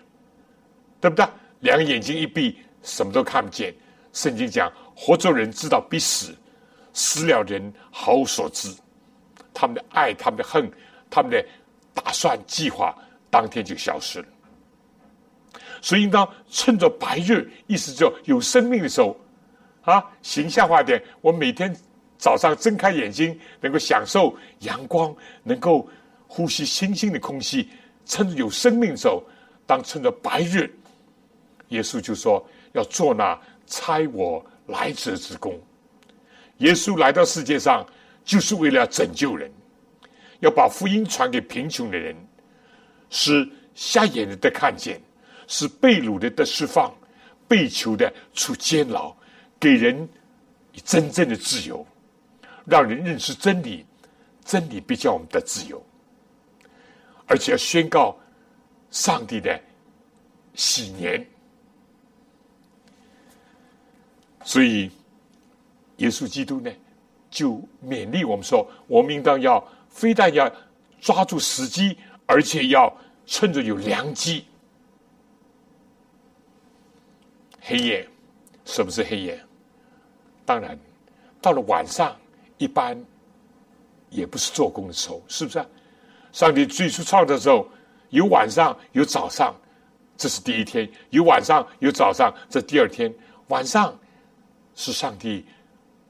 [1.00, 1.24] 对不对？
[1.60, 3.72] 两个眼睛一闭，什么都看不见。
[4.12, 6.34] 圣经讲，活着人知道必死，
[6.92, 8.74] 死了人毫无所知。
[9.54, 10.68] 他们的爱，他们的恨，
[11.08, 11.46] 他们的
[11.94, 12.96] 打算计划，
[13.30, 14.26] 当天就消失了。
[15.80, 19.16] 所以，应当趁着白日，意思就有生命的时候，
[19.82, 21.74] 啊，形象化点，我每天。
[22.22, 25.88] 早上睁开眼睛，能够享受阳光，能够
[26.28, 27.70] 呼吸新鲜的空气，
[28.04, 29.24] 趁着有生命的时候，
[29.66, 30.70] 当趁着白日，
[31.68, 35.58] 耶稣就说要做那差我来者之功。
[36.58, 37.86] 耶稣来到世界上，
[38.22, 39.50] 就是为了拯救人，
[40.40, 42.14] 要把福音传给贫穷的人，
[43.08, 45.00] 使瞎眼的看见，
[45.50, 46.94] 是被掳的得释放，
[47.48, 49.12] 被囚的出监牢，
[49.58, 50.08] 给人
[50.84, 51.84] 真正的自由。
[52.64, 53.84] 让人认识真理，
[54.44, 55.84] 真理必叫我们的自由，
[57.26, 58.16] 而且要宣告
[58.92, 59.60] 上帝的
[60.54, 61.26] 喜年。
[64.44, 64.88] 所以，
[65.96, 66.70] 耶稣基督呢，
[67.28, 70.48] 就勉励我们说：，我们应当要非但要
[71.00, 72.96] 抓住时机，而且要
[73.26, 74.44] 趁着有良机。
[77.60, 78.08] 黑夜，
[78.64, 79.40] 什么是黑夜？
[80.44, 80.78] 当然，
[81.40, 82.16] 到了晚上。
[82.58, 82.94] 一般
[84.10, 85.64] 也不是做工的时候，是不是？
[86.30, 87.66] 上帝最初创造的时候，
[88.10, 89.58] 有晚上有早上，
[90.14, 93.10] 这是第一天；有晚上有早上，这第二天。
[93.48, 93.98] 晚上
[94.74, 95.42] 是上帝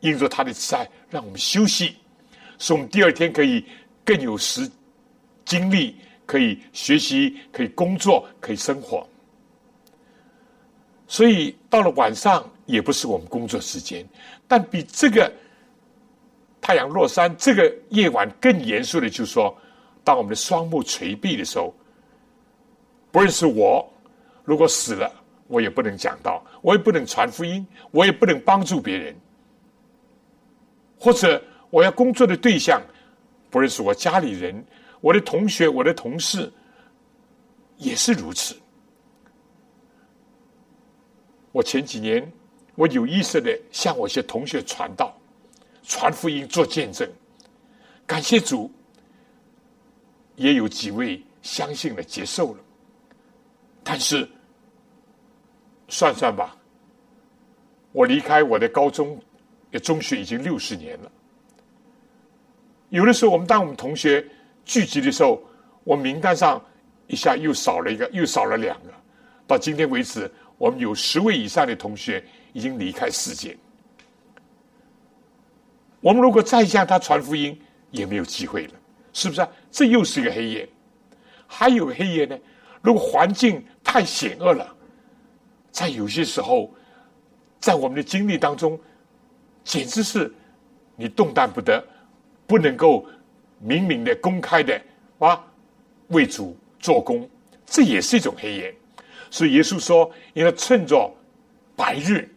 [0.01, 1.95] 应着他的慈爱，让我们休息，
[2.59, 3.65] 使我们第二天可以
[4.05, 4.69] 更有时
[5.45, 5.95] 精力，
[6.27, 9.09] 可以学习，可以工作，可以生活。
[11.11, 14.09] 所以到了晚上，也不是我们工作时间，
[14.47, 15.31] 但比这个。
[16.63, 19.57] 太阳落山，这个夜晚更严肃的，就是说，
[20.05, 21.75] 当我们的双目垂闭的时候，
[23.11, 23.91] 不认识我，
[24.45, 25.11] 如果死了，
[25.49, 29.17] 我也不能讲道，我也不能传福音，我也不能帮助别人，
[30.99, 32.81] 或者我要工作的对象
[33.49, 34.63] 不认识我家里人，
[35.01, 36.53] 我的同学，我的同事
[37.79, 38.55] 也是如此。
[41.53, 42.31] 我前几年，
[42.75, 45.17] 我有意识的向我一些同学传道。
[45.83, 47.11] 传福音做见证，
[48.07, 48.71] 感谢主，
[50.37, 52.61] 也有几位相信了接受了，
[53.83, 54.29] 但是
[55.89, 56.57] 算算吧，
[57.91, 59.21] 我离开我的高中、
[59.73, 61.11] 的中学已经六十年了。
[62.91, 64.25] 有的时候，我们当我们同学
[64.65, 65.43] 聚集的时候，
[65.83, 66.63] 我名单上
[67.09, 68.93] 一下又少了一个，又少了两个。
[69.51, 73.57] 到今天为止，我们有十位以上的同学已经离开世界。
[76.01, 78.75] 我们如果再向他传福音，也没有机会了，
[79.13, 79.45] 是不是？
[79.69, 80.69] 这又是一个黑夜。
[81.49, 82.39] 还有黑夜呢？
[82.81, 84.73] 如果环境太险恶了，
[85.73, 86.73] 在有些时候，
[87.59, 88.79] 在我们的经历当中，
[89.65, 90.33] 简直是
[90.95, 91.85] 你动弹不得，
[92.47, 93.05] 不能够
[93.59, 94.81] 明明的、公开的
[95.19, 95.45] 啊
[96.07, 97.29] 为主做工，
[97.67, 98.73] 这也是一种黑夜。
[99.31, 101.11] 所以耶稣说：“应该趁着
[101.77, 102.29] 白日，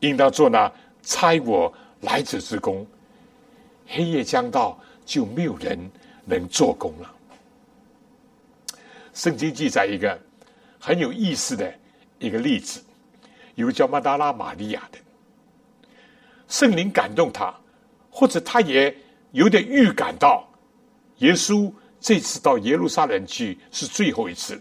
[0.00, 0.72] 应当做那
[1.02, 2.86] 差我来者之功。”
[3.86, 5.78] 黑夜将到，就没有人
[6.24, 7.14] 能做工了。
[9.14, 10.18] 圣经记载一个
[10.78, 11.72] 很有意思的
[12.18, 12.80] 一个例子，
[13.54, 14.98] 有个叫马达拉玛利亚的，
[16.48, 17.54] 圣灵感动他，
[18.10, 18.94] 或者他也
[19.32, 20.48] 有点预感到，
[21.18, 24.60] 耶稣这次到耶路撒冷去是最后一次，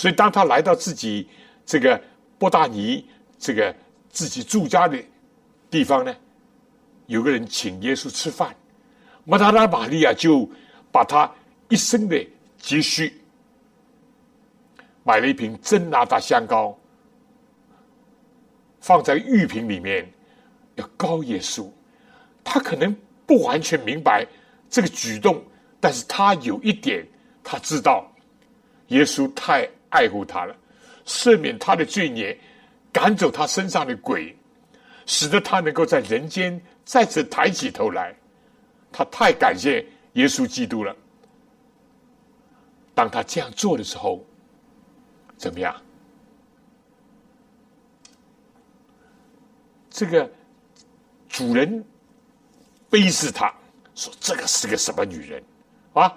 [0.00, 1.28] 所以当他来到自己
[1.66, 2.02] 这个
[2.38, 3.06] 波大尼
[3.38, 3.74] 这个
[4.08, 4.98] 自己住家的
[5.68, 6.16] 地方呢？
[7.04, 8.56] 有个人请耶稣吃饭，
[9.26, 10.48] 马达拉玛利亚就
[10.90, 11.30] 把他
[11.68, 12.26] 一生的
[12.56, 13.20] 积蓄
[15.04, 16.74] 买了一瓶真拿达香膏，
[18.80, 20.10] 放在玉瓶里面，
[20.76, 21.70] 要膏耶稣。
[22.42, 22.96] 他可能
[23.26, 24.26] 不完全明白
[24.70, 25.44] 这个举动，
[25.78, 27.06] 但是他有一点，
[27.44, 28.10] 他知道
[28.86, 30.56] 耶稣太爱护他了，
[31.04, 32.36] 赦免他的罪孽，
[32.92, 34.36] 赶走他身上的鬼，
[35.06, 38.16] 使得他能够在人间再次抬起头来。
[38.90, 40.96] 他太感谢耶稣基督了。
[42.94, 44.24] 当他这样做的时候，
[45.36, 45.74] 怎么样？
[49.88, 50.30] 这个
[51.28, 51.84] 主人
[52.88, 53.52] 背视他，
[53.94, 55.42] 说：“这个是个什么女人
[55.92, 56.16] 啊？”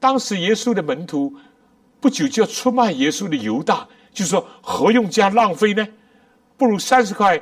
[0.00, 1.34] 当时耶稣的门徒
[2.00, 5.86] 不久就要出卖耶稣的犹大，就说：“何用这样浪费呢？
[6.56, 7.40] 不如三十块、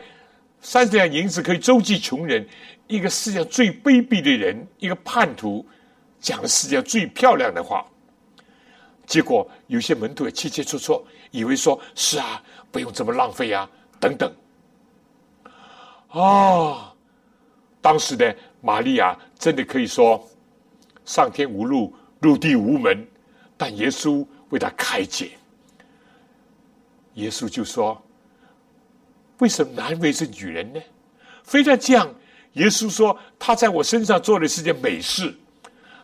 [0.60, 2.46] 三十两银子可以周济穷人。”
[2.88, 5.62] 一个世界上最卑鄙的人，一个叛徒，
[6.20, 7.84] 讲了世界上最漂亮的话。
[9.04, 12.42] 结果有些门徒也切切磋磋，以为说是啊，
[12.72, 13.68] 不用这么浪费啊，
[14.00, 14.32] 等等。
[16.08, 16.94] 啊，
[17.82, 20.26] 当时的玛利亚真的可以说
[21.04, 23.06] 上天无路，入地无门，
[23.58, 25.32] 但耶稣为他开解。
[27.14, 28.00] 耶稣就说
[29.38, 30.80] ：“为什么难为是女人呢？
[31.42, 32.14] 非但这样，
[32.52, 35.34] 耶稣说他在我身上做的是件美事，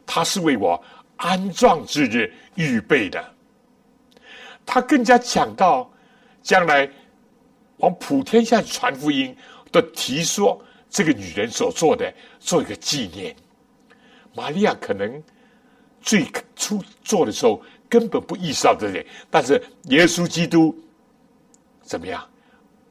[0.04, 0.82] 他是为我。”
[1.16, 3.24] 安葬之日预备的，
[4.66, 5.88] 他更加讲到
[6.42, 6.90] 将来
[7.76, 9.34] 往普天下传福音
[9.70, 13.34] 的提说，这个女人所做的做一个纪念。
[14.34, 15.22] 玛利亚可能
[16.02, 16.26] 最
[16.56, 17.62] 初做的时候
[17.94, 20.76] 根本不意识到这点，但是耶稣基督
[21.80, 22.28] 怎么样，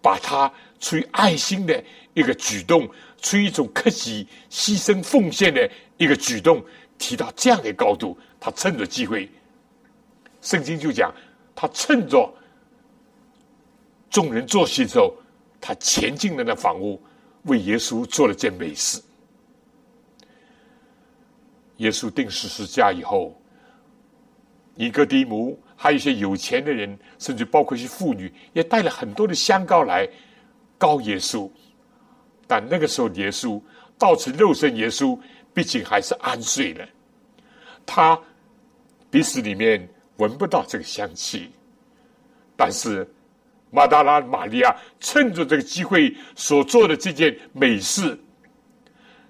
[0.01, 0.49] 把他
[0.79, 1.83] 出于爱心的
[2.13, 2.89] 一个举动，
[3.21, 6.63] 出于一种克己牺牲奉献的一个举动。
[6.97, 9.29] 提到这样的高度，他趁着机会，
[10.41, 11.13] 圣经就讲，
[11.53, 12.33] 他趁着
[14.09, 15.13] 众人坐席之后，
[15.59, 17.01] 他前进了那房屋，
[17.43, 19.01] 为耶稣做了件美事。
[21.77, 23.37] 耶稣定十字架以后，
[24.75, 30.07] 尼哥底母还有一些有钱的人，甚至包括一些妇女，也带了很多的香膏来
[30.77, 31.49] 膏耶稣。
[32.47, 33.61] 但那个时候，耶稣
[33.97, 35.17] 到此肉身，耶稣。
[35.55, 36.83] 毕竟还是安睡了，
[37.85, 38.19] 他
[39.11, 41.51] 鼻子里面闻不到这个香气，
[42.57, 43.07] 但是
[43.69, 48.19] 马达拉玛利亚趁着这个机会所做的这件美事，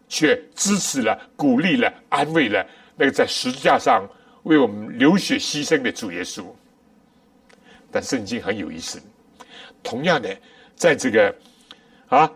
[0.07, 2.65] 却支持了、鼓励了、安慰了
[2.95, 4.07] 那个在十字架上
[4.43, 6.45] 为我们流血牺牲的主耶稣。
[7.91, 9.01] 但圣经很有意思，
[9.83, 10.35] 同样的，
[10.75, 11.35] 在这个
[12.07, 12.31] 啊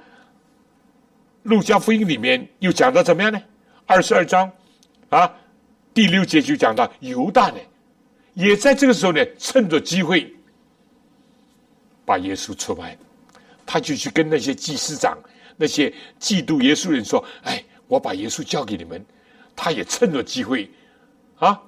[1.44, 3.42] 路加福音里面又讲到怎么样呢？
[3.86, 4.52] 二十二章，
[5.10, 5.34] 啊，
[5.94, 7.58] 第六节就讲到犹大呢，
[8.34, 10.32] 也在这个时候呢，趁着机会
[12.06, 12.98] 把耶稣出卖，
[13.66, 15.18] 他就去跟那些祭司长、
[15.56, 19.04] 那些嫉妒耶稣人说：“哎，我把耶稣交给你们。”
[19.56, 20.70] 他也趁着机会，
[21.38, 21.60] 啊，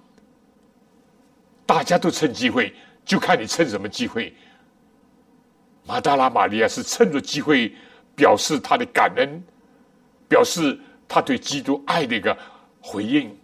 [1.70, 2.74] 大家都趁机会，
[3.06, 4.36] 就看你趁什么机会。
[5.86, 7.72] 马达拉玛利亚是趁着机会
[8.16, 9.44] 表示他的感恩，
[10.28, 10.80] 表示。
[11.12, 12.38] 他对基督爱的一个
[12.80, 13.36] 回应，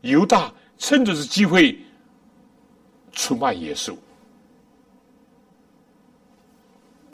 [0.00, 1.78] 犹大趁着这机会
[3.12, 3.94] 出卖耶稣。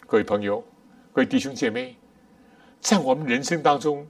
[0.06, 0.64] 各位朋友，
[1.12, 1.96] 各位弟兄姐妹，
[2.80, 4.06] 在我们人生当中，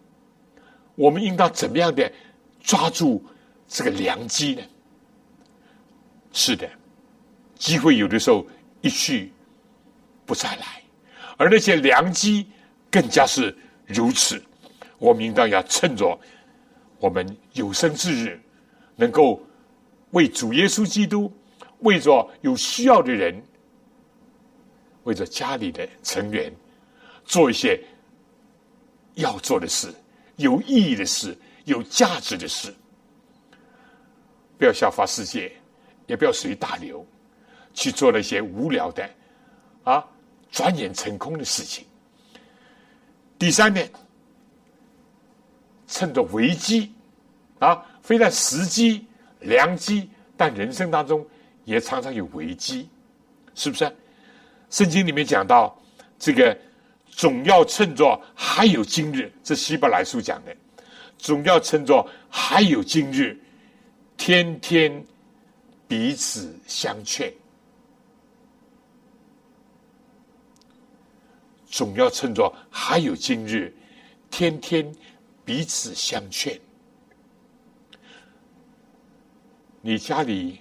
[0.96, 2.12] 我们应当怎么样的
[2.60, 3.24] 抓住
[3.66, 4.62] 这个良机呢？
[6.32, 6.68] 是的，
[7.56, 8.46] 机会有的时候
[8.80, 9.32] 一去
[10.24, 10.82] 不再来，
[11.36, 12.46] 而那些良机
[12.90, 13.56] 更加是
[13.86, 14.42] 如此。
[14.98, 16.18] 我们应当要趁着
[16.98, 18.40] 我们有生之日，
[18.96, 19.40] 能够
[20.10, 21.32] 为主耶稣基督，
[21.80, 23.42] 为着有需要的人，
[25.04, 26.52] 为着家里的成员，
[27.24, 27.82] 做一些
[29.14, 29.92] 要做的事、
[30.36, 32.74] 有意义的事、有价值的事。
[34.58, 35.50] 不要效法世界，
[36.10, 37.06] 也不要随大流，
[37.72, 39.08] 去做那些无聊的、
[39.84, 40.04] 啊，
[40.50, 41.86] 转眼成空的事情。
[43.38, 43.88] 第三点。
[45.92, 46.92] 趁着危机，
[47.58, 49.04] 啊，非但时机
[49.40, 51.26] 良机，但人生当中
[51.64, 52.88] 也常常有危机，
[53.56, 53.92] 是不是？
[54.70, 55.76] 圣经里面讲到，
[56.16, 56.56] 这个
[57.08, 60.56] 总要趁着还有今日，这希伯来书讲的，
[61.18, 63.36] 总要趁着还有今日，
[64.16, 65.04] 天天
[65.90, 67.34] 彼此相劝，
[71.66, 73.74] 总要趁着还有今日，
[74.30, 74.94] 天天。
[75.42, 76.60] 彼此相劝，
[79.80, 80.60] 你家里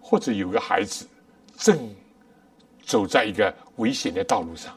[0.00, 1.06] 或者有个孩子
[1.54, 1.94] 正
[2.82, 4.74] 走在一个危险的道路上，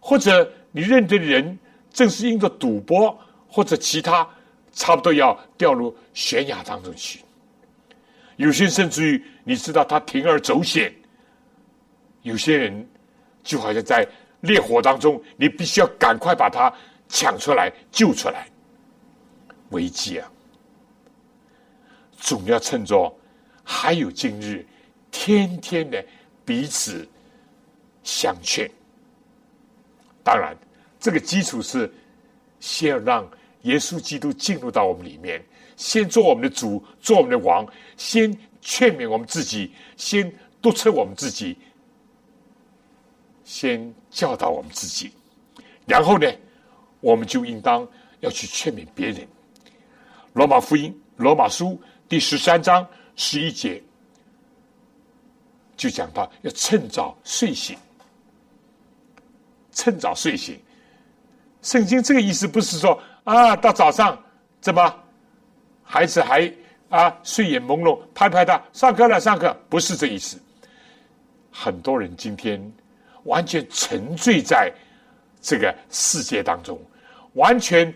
[0.00, 1.56] 或者你认得的人
[1.92, 4.28] 正是因着赌博或者其他，
[4.72, 7.20] 差不多要掉入悬崖当中去。
[8.42, 10.92] 有些甚至于你知道他铤而走险，
[12.22, 12.88] 有些人
[13.44, 14.04] 就好像在
[14.40, 16.72] 烈火当中，你必须要赶快把他
[17.08, 18.48] 抢出来救出来。
[19.70, 20.28] 危机啊，
[22.16, 23.16] 总要趁着
[23.62, 24.66] 还有今日，
[25.12, 26.04] 天天的
[26.44, 27.08] 彼此
[28.02, 28.68] 相劝。
[30.24, 30.56] 当然，
[30.98, 31.88] 这个基础是
[32.58, 33.30] 先要让
[33.62, 35.40] 耶稣基督进入到我们里面。
[35.82, 37.66] 先做我们的主，做我们的王，
[37.96, 41.58] 先劝勉我们自己，先督促我们自己，
[43.42, 45.10] 先教导我们自己，
[45.84, 46.32] 然后呢，
[47.00, 47.86] 我们就应当
[48.20, 49.26] 要去劝勉别人。
[50.34, 53.82] 罗马福音，罗马书第十三章十一节
[55.76, 57.76] 就讲到要趁早睡醒，
[59.72, 60.56] 趁早睡醒。
[61.60, 64.16] 圣经这个意思不是说啊，到早上
[64.60, 65.01] 怎么？
[65.82, 66.52] 孩子还
[66.88, 70.38] 啊睡眼朦胧，拍拍他，上课了，上课，不是这意思。
[71.50, 72.72] 很多人今天
[73.24, 74.72] 完全沉醉在
[75.40, 76.80] 这个世界当中，
[77.34, 77.92] 完全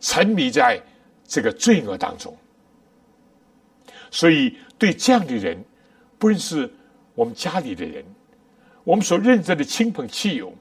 [0.00, 0.80] 沉迷在
[1.26, 2.34] 这个罪恶当中。
[4.10, 5.62] 所以，对这样的人，
[6.18, 6.72] 不论是
[7.14, 8.04] 我们家里的人，
[8.84, 10.52] 我们所认识的亲朋戚友，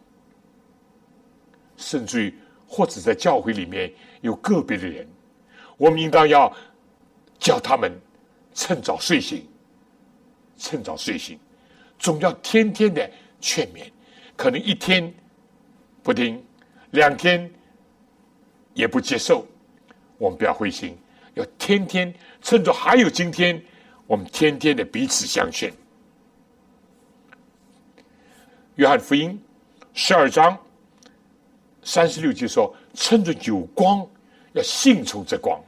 [1.77, 2.33] 甚至于
[2.67, 5.07] 或者在教会里面有个别的人。
[5.77, 6.51] 我们应当要
[7.39, 7.91] 叫他们
[8.53, 9.47] 趁早睡醒，
[10.57, 11.39] 趁早睡醒，
[11.99, 13.09] 总要天天的
[13.41, 13.91] 劝勉。
[14.35, 15.13] 可能一天
[16.01, 16.43] 不听，
[16.91, 17.51] 两天
[18.73, 19.45] 也不接受，
[20.17, 20.97] 我们不要灰心，
[21.33, 23.61] 要天天趁着还有今天，
[24.07, 25.71] 我们天天的彼此相劝。
[28.75, 29.39] 约翰福音
[29.93, 30.57] 十二章
[31.83, 34.07] 三十六节说：“趁着有光。”
[34.53, 35.59] 要信从这光。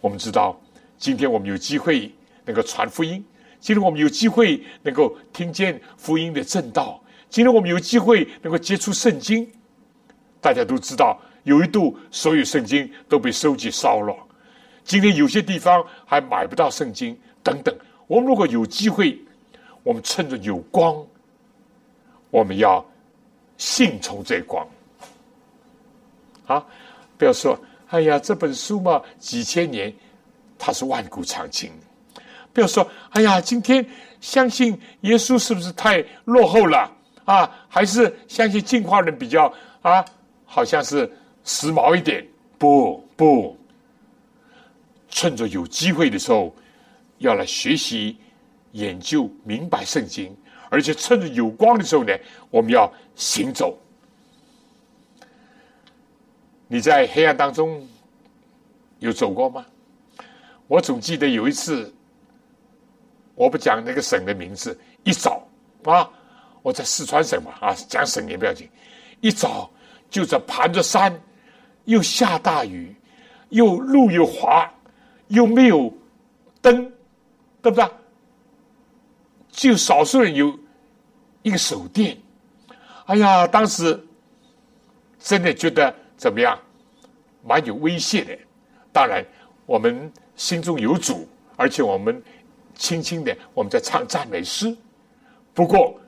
[0.00, 0.58] 我们知道，
[0.96, 2.10] 今天我们有机会
[2.44, 3.22] 能够传福音，
[3.58, 9.46] 今天我们有机会能够听见福音的正道，今天我们有机会能够接触圣经。
[10.40, 14.16] 大家都知道，有一度所有圣经都被收集烧了，
[14.84, 17.76] 今天有些地方还买不到圣经等等。
[18.06, 19.18] 我们如果有机会，
[19.82, 21.06] 我们趁着有光，
[22.30, 22.82] 我们要
[23.58, 24.66] 信从这光
[26.46, 26.66] 啊。
[27.20, 29.92] 不要说，哎呀，这本书嘛，几千年，
[30.58, 31.70] 它是万古长青。
[32.50, 33.84] 不要说，哎呀，今天
[34.22, 36.90] 相信耶稣是不是太落后了
[37.26, 37.50] 啊？
[37.68, 39.52] 还是相信进化论比较
[39.82, 40.02] 啊？
[40.46, 41.12] 好像是
[41.44, 42.26] 时髦一点。
[42.56, 43.54] 不不，
[45.10, 46.56] 趁着有机会的时候，
[47.18, 48.16] 要来学习、
[48.72, 50.34] 研究、明白圣经，
[50.70, 52.14] 而且趁着有光的时候呢，
[52.48, 53.78] 我们要行走。
[56.72, 57.84] 你在黑暗当中
[59.00, 59.66] 有走过吗？
[60.68, 61.92] 我总记得有一次，
[63.34, 65.44] 我不讲那个省的名字，一早
[65.82, 66.08] 啊，
[66.62, 68.70] 我在四川省嘛啊，讲省也不要紧，
[69.20, 69.68] 一早
[70.08, 71.20] 就在盘着山，
[71.86, 72.94] 又下大雨，
[73.48, 74.72] 又路又滑，
[75.26, 75.92] 又没有
[76.62, 76.84] 灯，
[77.60, 77.84] 对不对？
[79.50, 80.56] 就少数人有
[81.42, 82.16] 一个手电，
[83.06, 84.06] 哎呀，当时
[85.18, 85.92] 真的觉得。
[86.20, 86.58] 怎么样？
[87.42, 88.38] 蛮有威胁的。
[88.92, 89.24] 当然，
[89.64, 92.22] 我们心中有主，而且我们
[92.74, 94.76] 轻轻的我们在唱赞美诗。
[95.54, 95.98] 不过，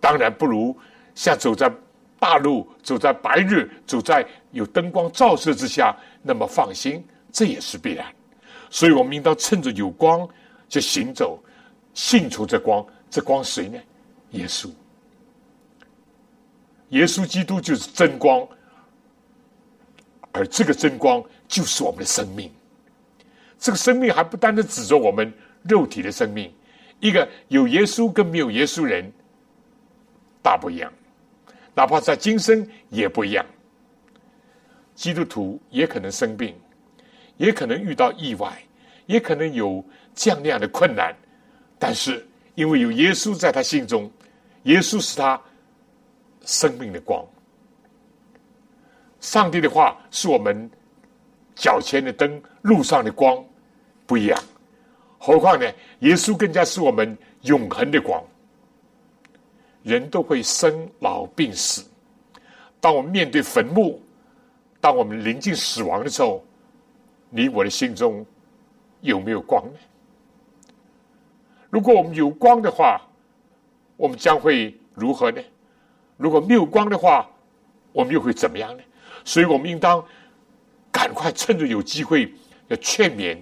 [0.00, 0.76] 当然不如
[1.14, 1.72] 像走在
[2.18, 7.06] 大路、走在白日、走在有灯光照射之下那么放心。
[7.30, 8.04] 这也是必然。
[8.68, 10.28] 所以我们应当趁着有光
[10.68, 11.40] 就行走，
[11.94, 12.84] 信出这光。
[13.08, 13.78] 这光谁呢？
[14.32, 14.68] 耶稣。
[16.88, 18.44] 耶稣基督就是真光。
[20.32, 22.50] 而这个真光就是我们的生命，
[23.58, 26.52] 这个生命还不单单指着我们肉体的生命，
[27.00, 29.12] 一个有耶稣跟没有耶稣人
[30.42, 30.92] 大不一样，
[31.74, 33.44] 哪怕在今生也不一样。
[34.94, 36.54] 基督徒也可能生病，
[37.36, 38.62] 也可能遇到意外，
[39.06, 41.14] 也可能有这样那样的困难，
[41.78, 44.10] 但是因为有耶稣在他心中，
[44.64, 45.40] 耶稣是他
[46.44, 47.24] 生命的光。
[49.22, 50.68] 上帝的话是我们
[51.54, 53.42] 脚前的灯，路上的光，
[54.04, 54.38] 不一样。
[55.16, 55.64] 何况呢？
[56.00, 58.20] 耶稣更加是我们永恒的光。
[59.84, 61.84] 人都会生老病死，
[62.80, 64.02] 当我们面对坟墓，
[64.80, 66.44] 当我们临近死亡的时候，
[67.30, 68.26] 你我的心中
[69.02, 69.78] 有没有光呢？
[71.70, 73.00] 如果我们有光的话，
[73.96, 75.40] 我们将会如何呢？
[76.16, 77.28] 如果没有光的话，
[77.92, 78.82] 我们又会怎么样呢？
[79.24, 80.04] 所以我们应当
[80.90, 82.32] 赶快趁着有机会，
[82.68, 83.36] 要劝勉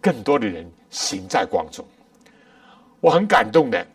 [0.00, 1.86] 更多的人行在光中。
[3.00, 3.86] 我很感动的。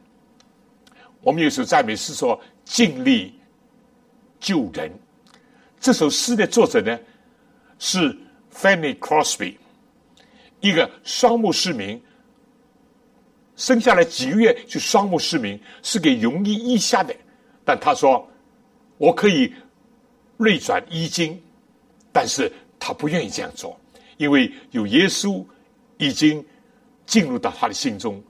[1.22, 3.34] 我们有首赞美诗说：“尽力
[4.40, 4.92] 救人。”
[5.80, 7.00] 这首诗的作者呢
[7.80, 8.16] 是
[8.54, 9.56] Fanny Crosby，
[10.60, 12.02] 一个双目失明，
[13.56, 17.16] 生下来几个月就双目失明，是给容易医下的。
[17.64, 18.28] 但他说
[18.98, 19.54] ：“我可以
[20.38, 21.42] 锐转医经，
[22.12, 23.80] 但是他不愿意这样做，
[24.18, 25.44] 因为有耶稣
[25.98, 26.46] 已经
[27.06, 28.22] 进入到他的心中。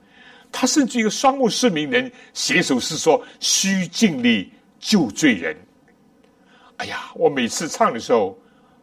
[0.52, 5.56] 他甚至一个双目失明人写首诗说：‘需尽力救罪人。’”
[6.78, 8.38] 哎呀，我每次唱的时候，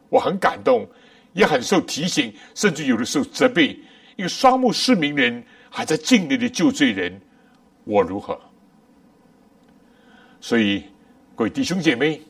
[0.10, 0.88] 我很感动，
[1.34, 3.80] 也很受提醒，甚至有的时候责备。
[4.16, 7.20] 一个双目失明人还在尽力的救罪人，
[7.84, 8.40] 我如何？
[10.40, 10.84] 所以，
[11.36, 12.22] 各位弟兄姐妹，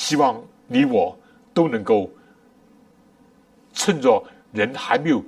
[0.00, 1.14] 希望你我
[1.52, 2.10] 都能够
[3.74, 5.22] 趁着人还没有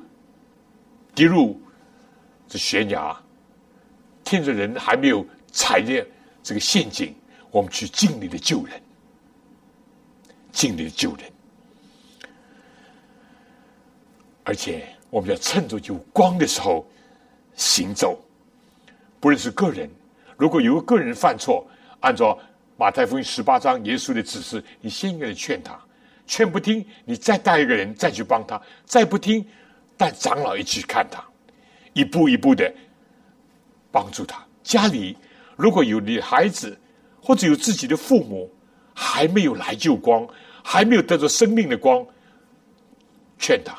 [1.15, 1.61] 跌入
[2.49, 3.15] 这悬崖，
[4.25, 6.03] 趁着人还没有踩进
[6.43, 7.15] 这个陷阱。
[7.51, 8.83] 我们去尽力的救人，
[10.53, 11.31] 尽力的救人，
[14.43, 16.91] 而且我们要趁着有光的时候
[17.55, 18.19] 行走。
[19.21, 19.89] 不论是个人，
[20.39, 21.67] 如果有个个人犯错，
[22.01, 22.39] 按照
[22.83, 25.79] 马太福音十八章耶稣的指示，你先一个人劝他，
[26.27, 29.47] 劝不听，你再带一个人再去帮他，再不听，
[29.97, 31.23] 带长老一起看他，
[31.93, 32.75] 一步一步的
[33.93, 34.45] 帮助他。
[34.65, 35.17] 家里
[35.55, 36.77] 如果有你孩子。
[37.25, 38.53] 或者有自己的父母
[38.93, 40.27] 还没有来救光，
[40.61, 42.05] 还没有得着生命的光，
[43.39, 43.79] 劝他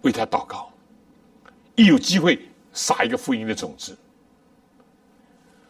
[0.00, 0.72] 为他祷告，
[1.74, 2.40] 一有机会
[2.72, 3.94] 撒一个福音的种子。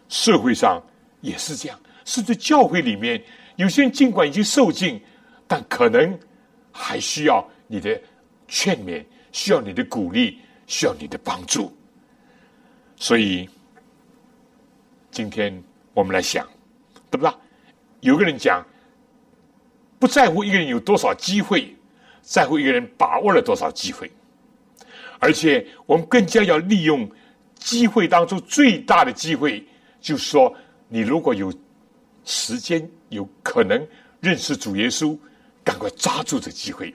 [0.08, 0.80] 社会上
[1.20, 1.76] 也是这样，
[2.06, 3.22] 甚至教会里面
[3.56, 4.98] 有些人尽管已经受尽，
[5.46, 6.18] 但可能
[6.72, 8.00] 还需要你的
[8.48, 11.70] 劝勉，需要你的鼓励，需要你的帮助。
[12.96, 13.46] 所以
[15.10, 16.48] 今天我们来想。
[17.08, 17.32] 对不对？
[18.00, 18.66] 有个人讲，
[19.96, 21.72] 不在乎一个人有多少机会，
[22.20, 24.10] 在乎一个人把握了多少机会。
[25.20, 27.08] 而且我们更加要利用
[27.54, 29.64] 机会当中最大的机会，
[30.00, 30.52] 就是说，
[30.88, 31.50] 你如果有
[32.26, 33.86] 时间，有可能
[34.20, 35.16] 认识主耶稣，
[35.64, 36.94] 赶快抓住这机会。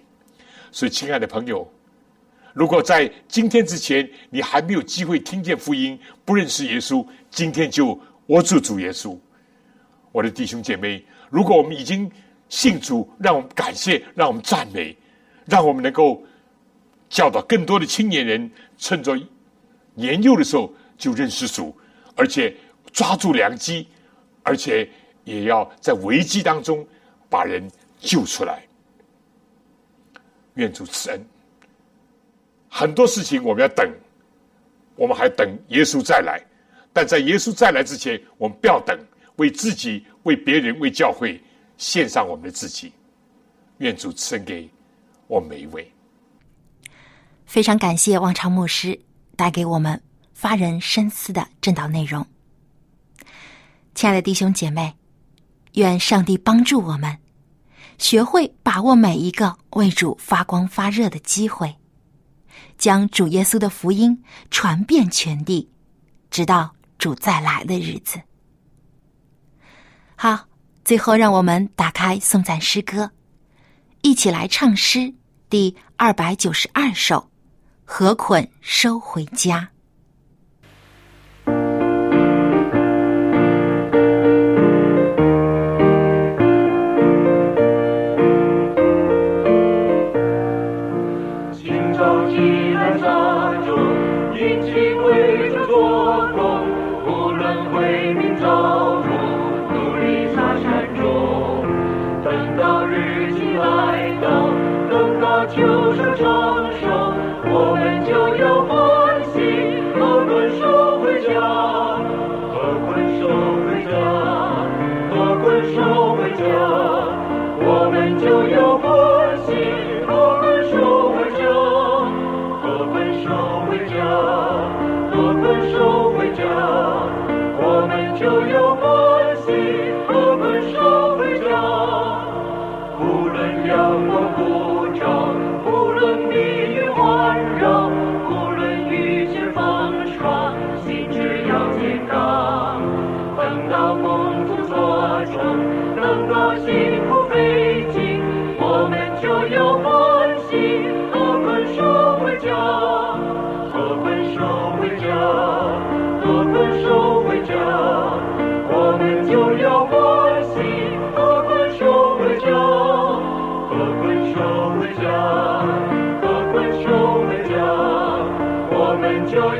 [0.71, 1.67] 所以，亲爱的朋友，
[2.53, 9.17] 如果在今天之前你还没有机会听见福音，不认识耶稣，今天就握住主耶稣。
[10.11, 12.11] 我的弟兄姐妹，如果我们已经
[12.49, 14.95] 信主，让我们感谢，让我们赞美，
[15.45, 16.21] 让我们能够
[17.09, 19.17] 教导更多的青年人，趁着
[19.93, 21.73] 年幼的时候就认识主，
[22.15, 22.53] 而且
[22.91, 23.87] 抓住良机，
[24.43, 24.89] 而且
[25.35, 26.85] 也要在危机当中
[27.29, 27.69] 把人
[27.99, 28.63] 救出来。
[30.55, 31.25] 愿主赐恩。
[32.69, 33.89] 很多事情我们要等，
[34.95, 36.41] 我们还等耶稣再来，
[36.91, 38.97] 但在耶稣再来之前，我们不要等。
[39.37, 41.41] 为自己、为别人、为教会
[41.77, 42.93] 献上我们的自己，
[43.79, 44.69] 愿主赐恩给
[45.25, 45.91] 我们每一位。
[47.45, 48.99] 非常感谢王昌牧师
[49.35, 49.99] 带给我们
[50.33, 52.23] 发人深思的正道内容。
[53.95, 54.93] 亲爱的弟兄姐妹，
[55.73, 57.17] 愿上帝帮助我们，
[57.97, 61.77] 学会把握每一个为主发光发热的机会，
[62.77, 65.69] 将主耶稣的福音传遍全地，
[66.29, 68.21] 直到主再来的日子。
[70.15, 70.47] 好，
[70.83, 73.11] 最后让我们打开颂赞诗歌，
[74.01, 75.13] 一起来唱诗
[75.49, 77.17] 第二百九十二首
[77.85, 79.69] 《何捆收回家》。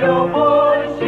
[0.08, 1.06] 欢喜，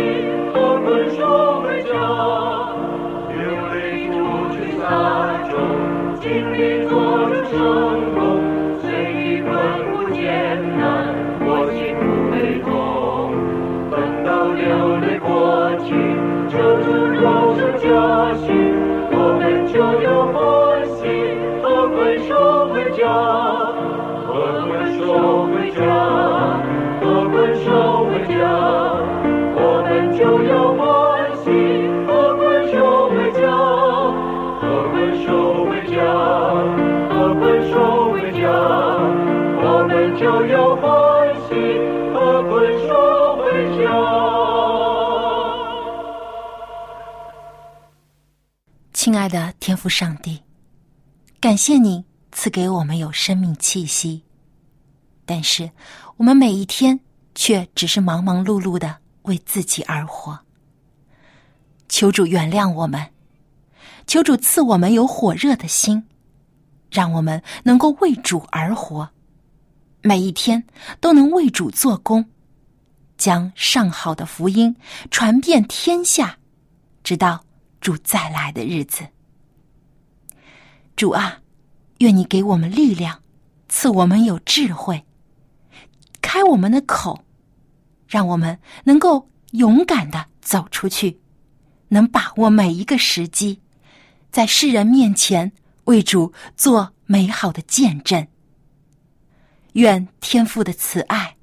[27.03, 28.82] 和捆守回家。
[30.23, 31.51] 就要欢喜
[32.07, 33.41] 和困兽回家
[34.61, 34.95] 和困
[35.25, 35.97] 兽回家
[37.09, 37.73] 和困兽
[38.13, 38.47] 回家
[39.59, 40.87] 我们就要欢
[41.43, 41.51] 喜
[42.13, 42.53] 和困
[42.87, 42.89] 兽
[43.35, 43.43] 回
[43.83, 43.83] 家
[48.93, 50.39] 亲爱的天赋上帝
[51.41, 52.01] 感谢您
[52.31, 54.23] 赐给我们有生命气息
[55.25, 55.69] 但是
[56.15, 56.97] 我们每一天
[57.35, 60.39] 却只是忙忙碌碌的为自己而活。
[61.89, 63.11] 求主原谅我们，
[64.07, 66.05] 求主赐我们有火热的心，
[66.89, 69.09] 让我们能够为主而活，
[70.01, 70.63] 每一天
[70.99, 72.29] 都能为主做工，
[73.17, 74.75] 将上好的福音
[75.11, 76.37] 传遍天下，
[77.03, 77.43] 直到。
[77.83, 79.05] 主再来的日子，
[80.95, 81.41] 主啊，
[81.97, 83.21] 愿你给我们力量，
[83.67, 85.03] 赐我们有智慧，
[86.21, 87.25] 开我们的口，
[88.13, 91.19] 让我们能够勇敢的走出去，
[91.87, 93.59] 能把握每一个时机，
[94.29, 95.51] 在世人面前
[95.85, 98.27] 为主做美好的见证。
[99.71, 101.37] 愿天父的慈爱，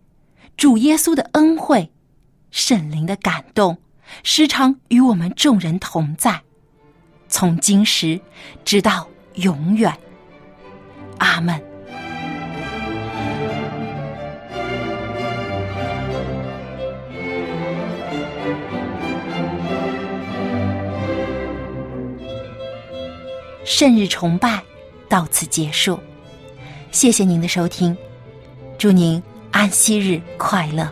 [0.56, 1.90] 主耶稣的恩惠，
[2.52, 3.78] 圣灵的感动。
[4.22, 6.40] 时常与我们众人同在，
[7.28, 8.20] 从今时
[8.64, 9.92] 直到永远。
[11.18, 11.69] 阿门。
[23.70, 24.60] 圣日崇拜
[25.08, 26.00] 到此结束，
[26.90, 27.96] 谢谢您的收听，
[28.76, 30.90] 祝您安息日快乐。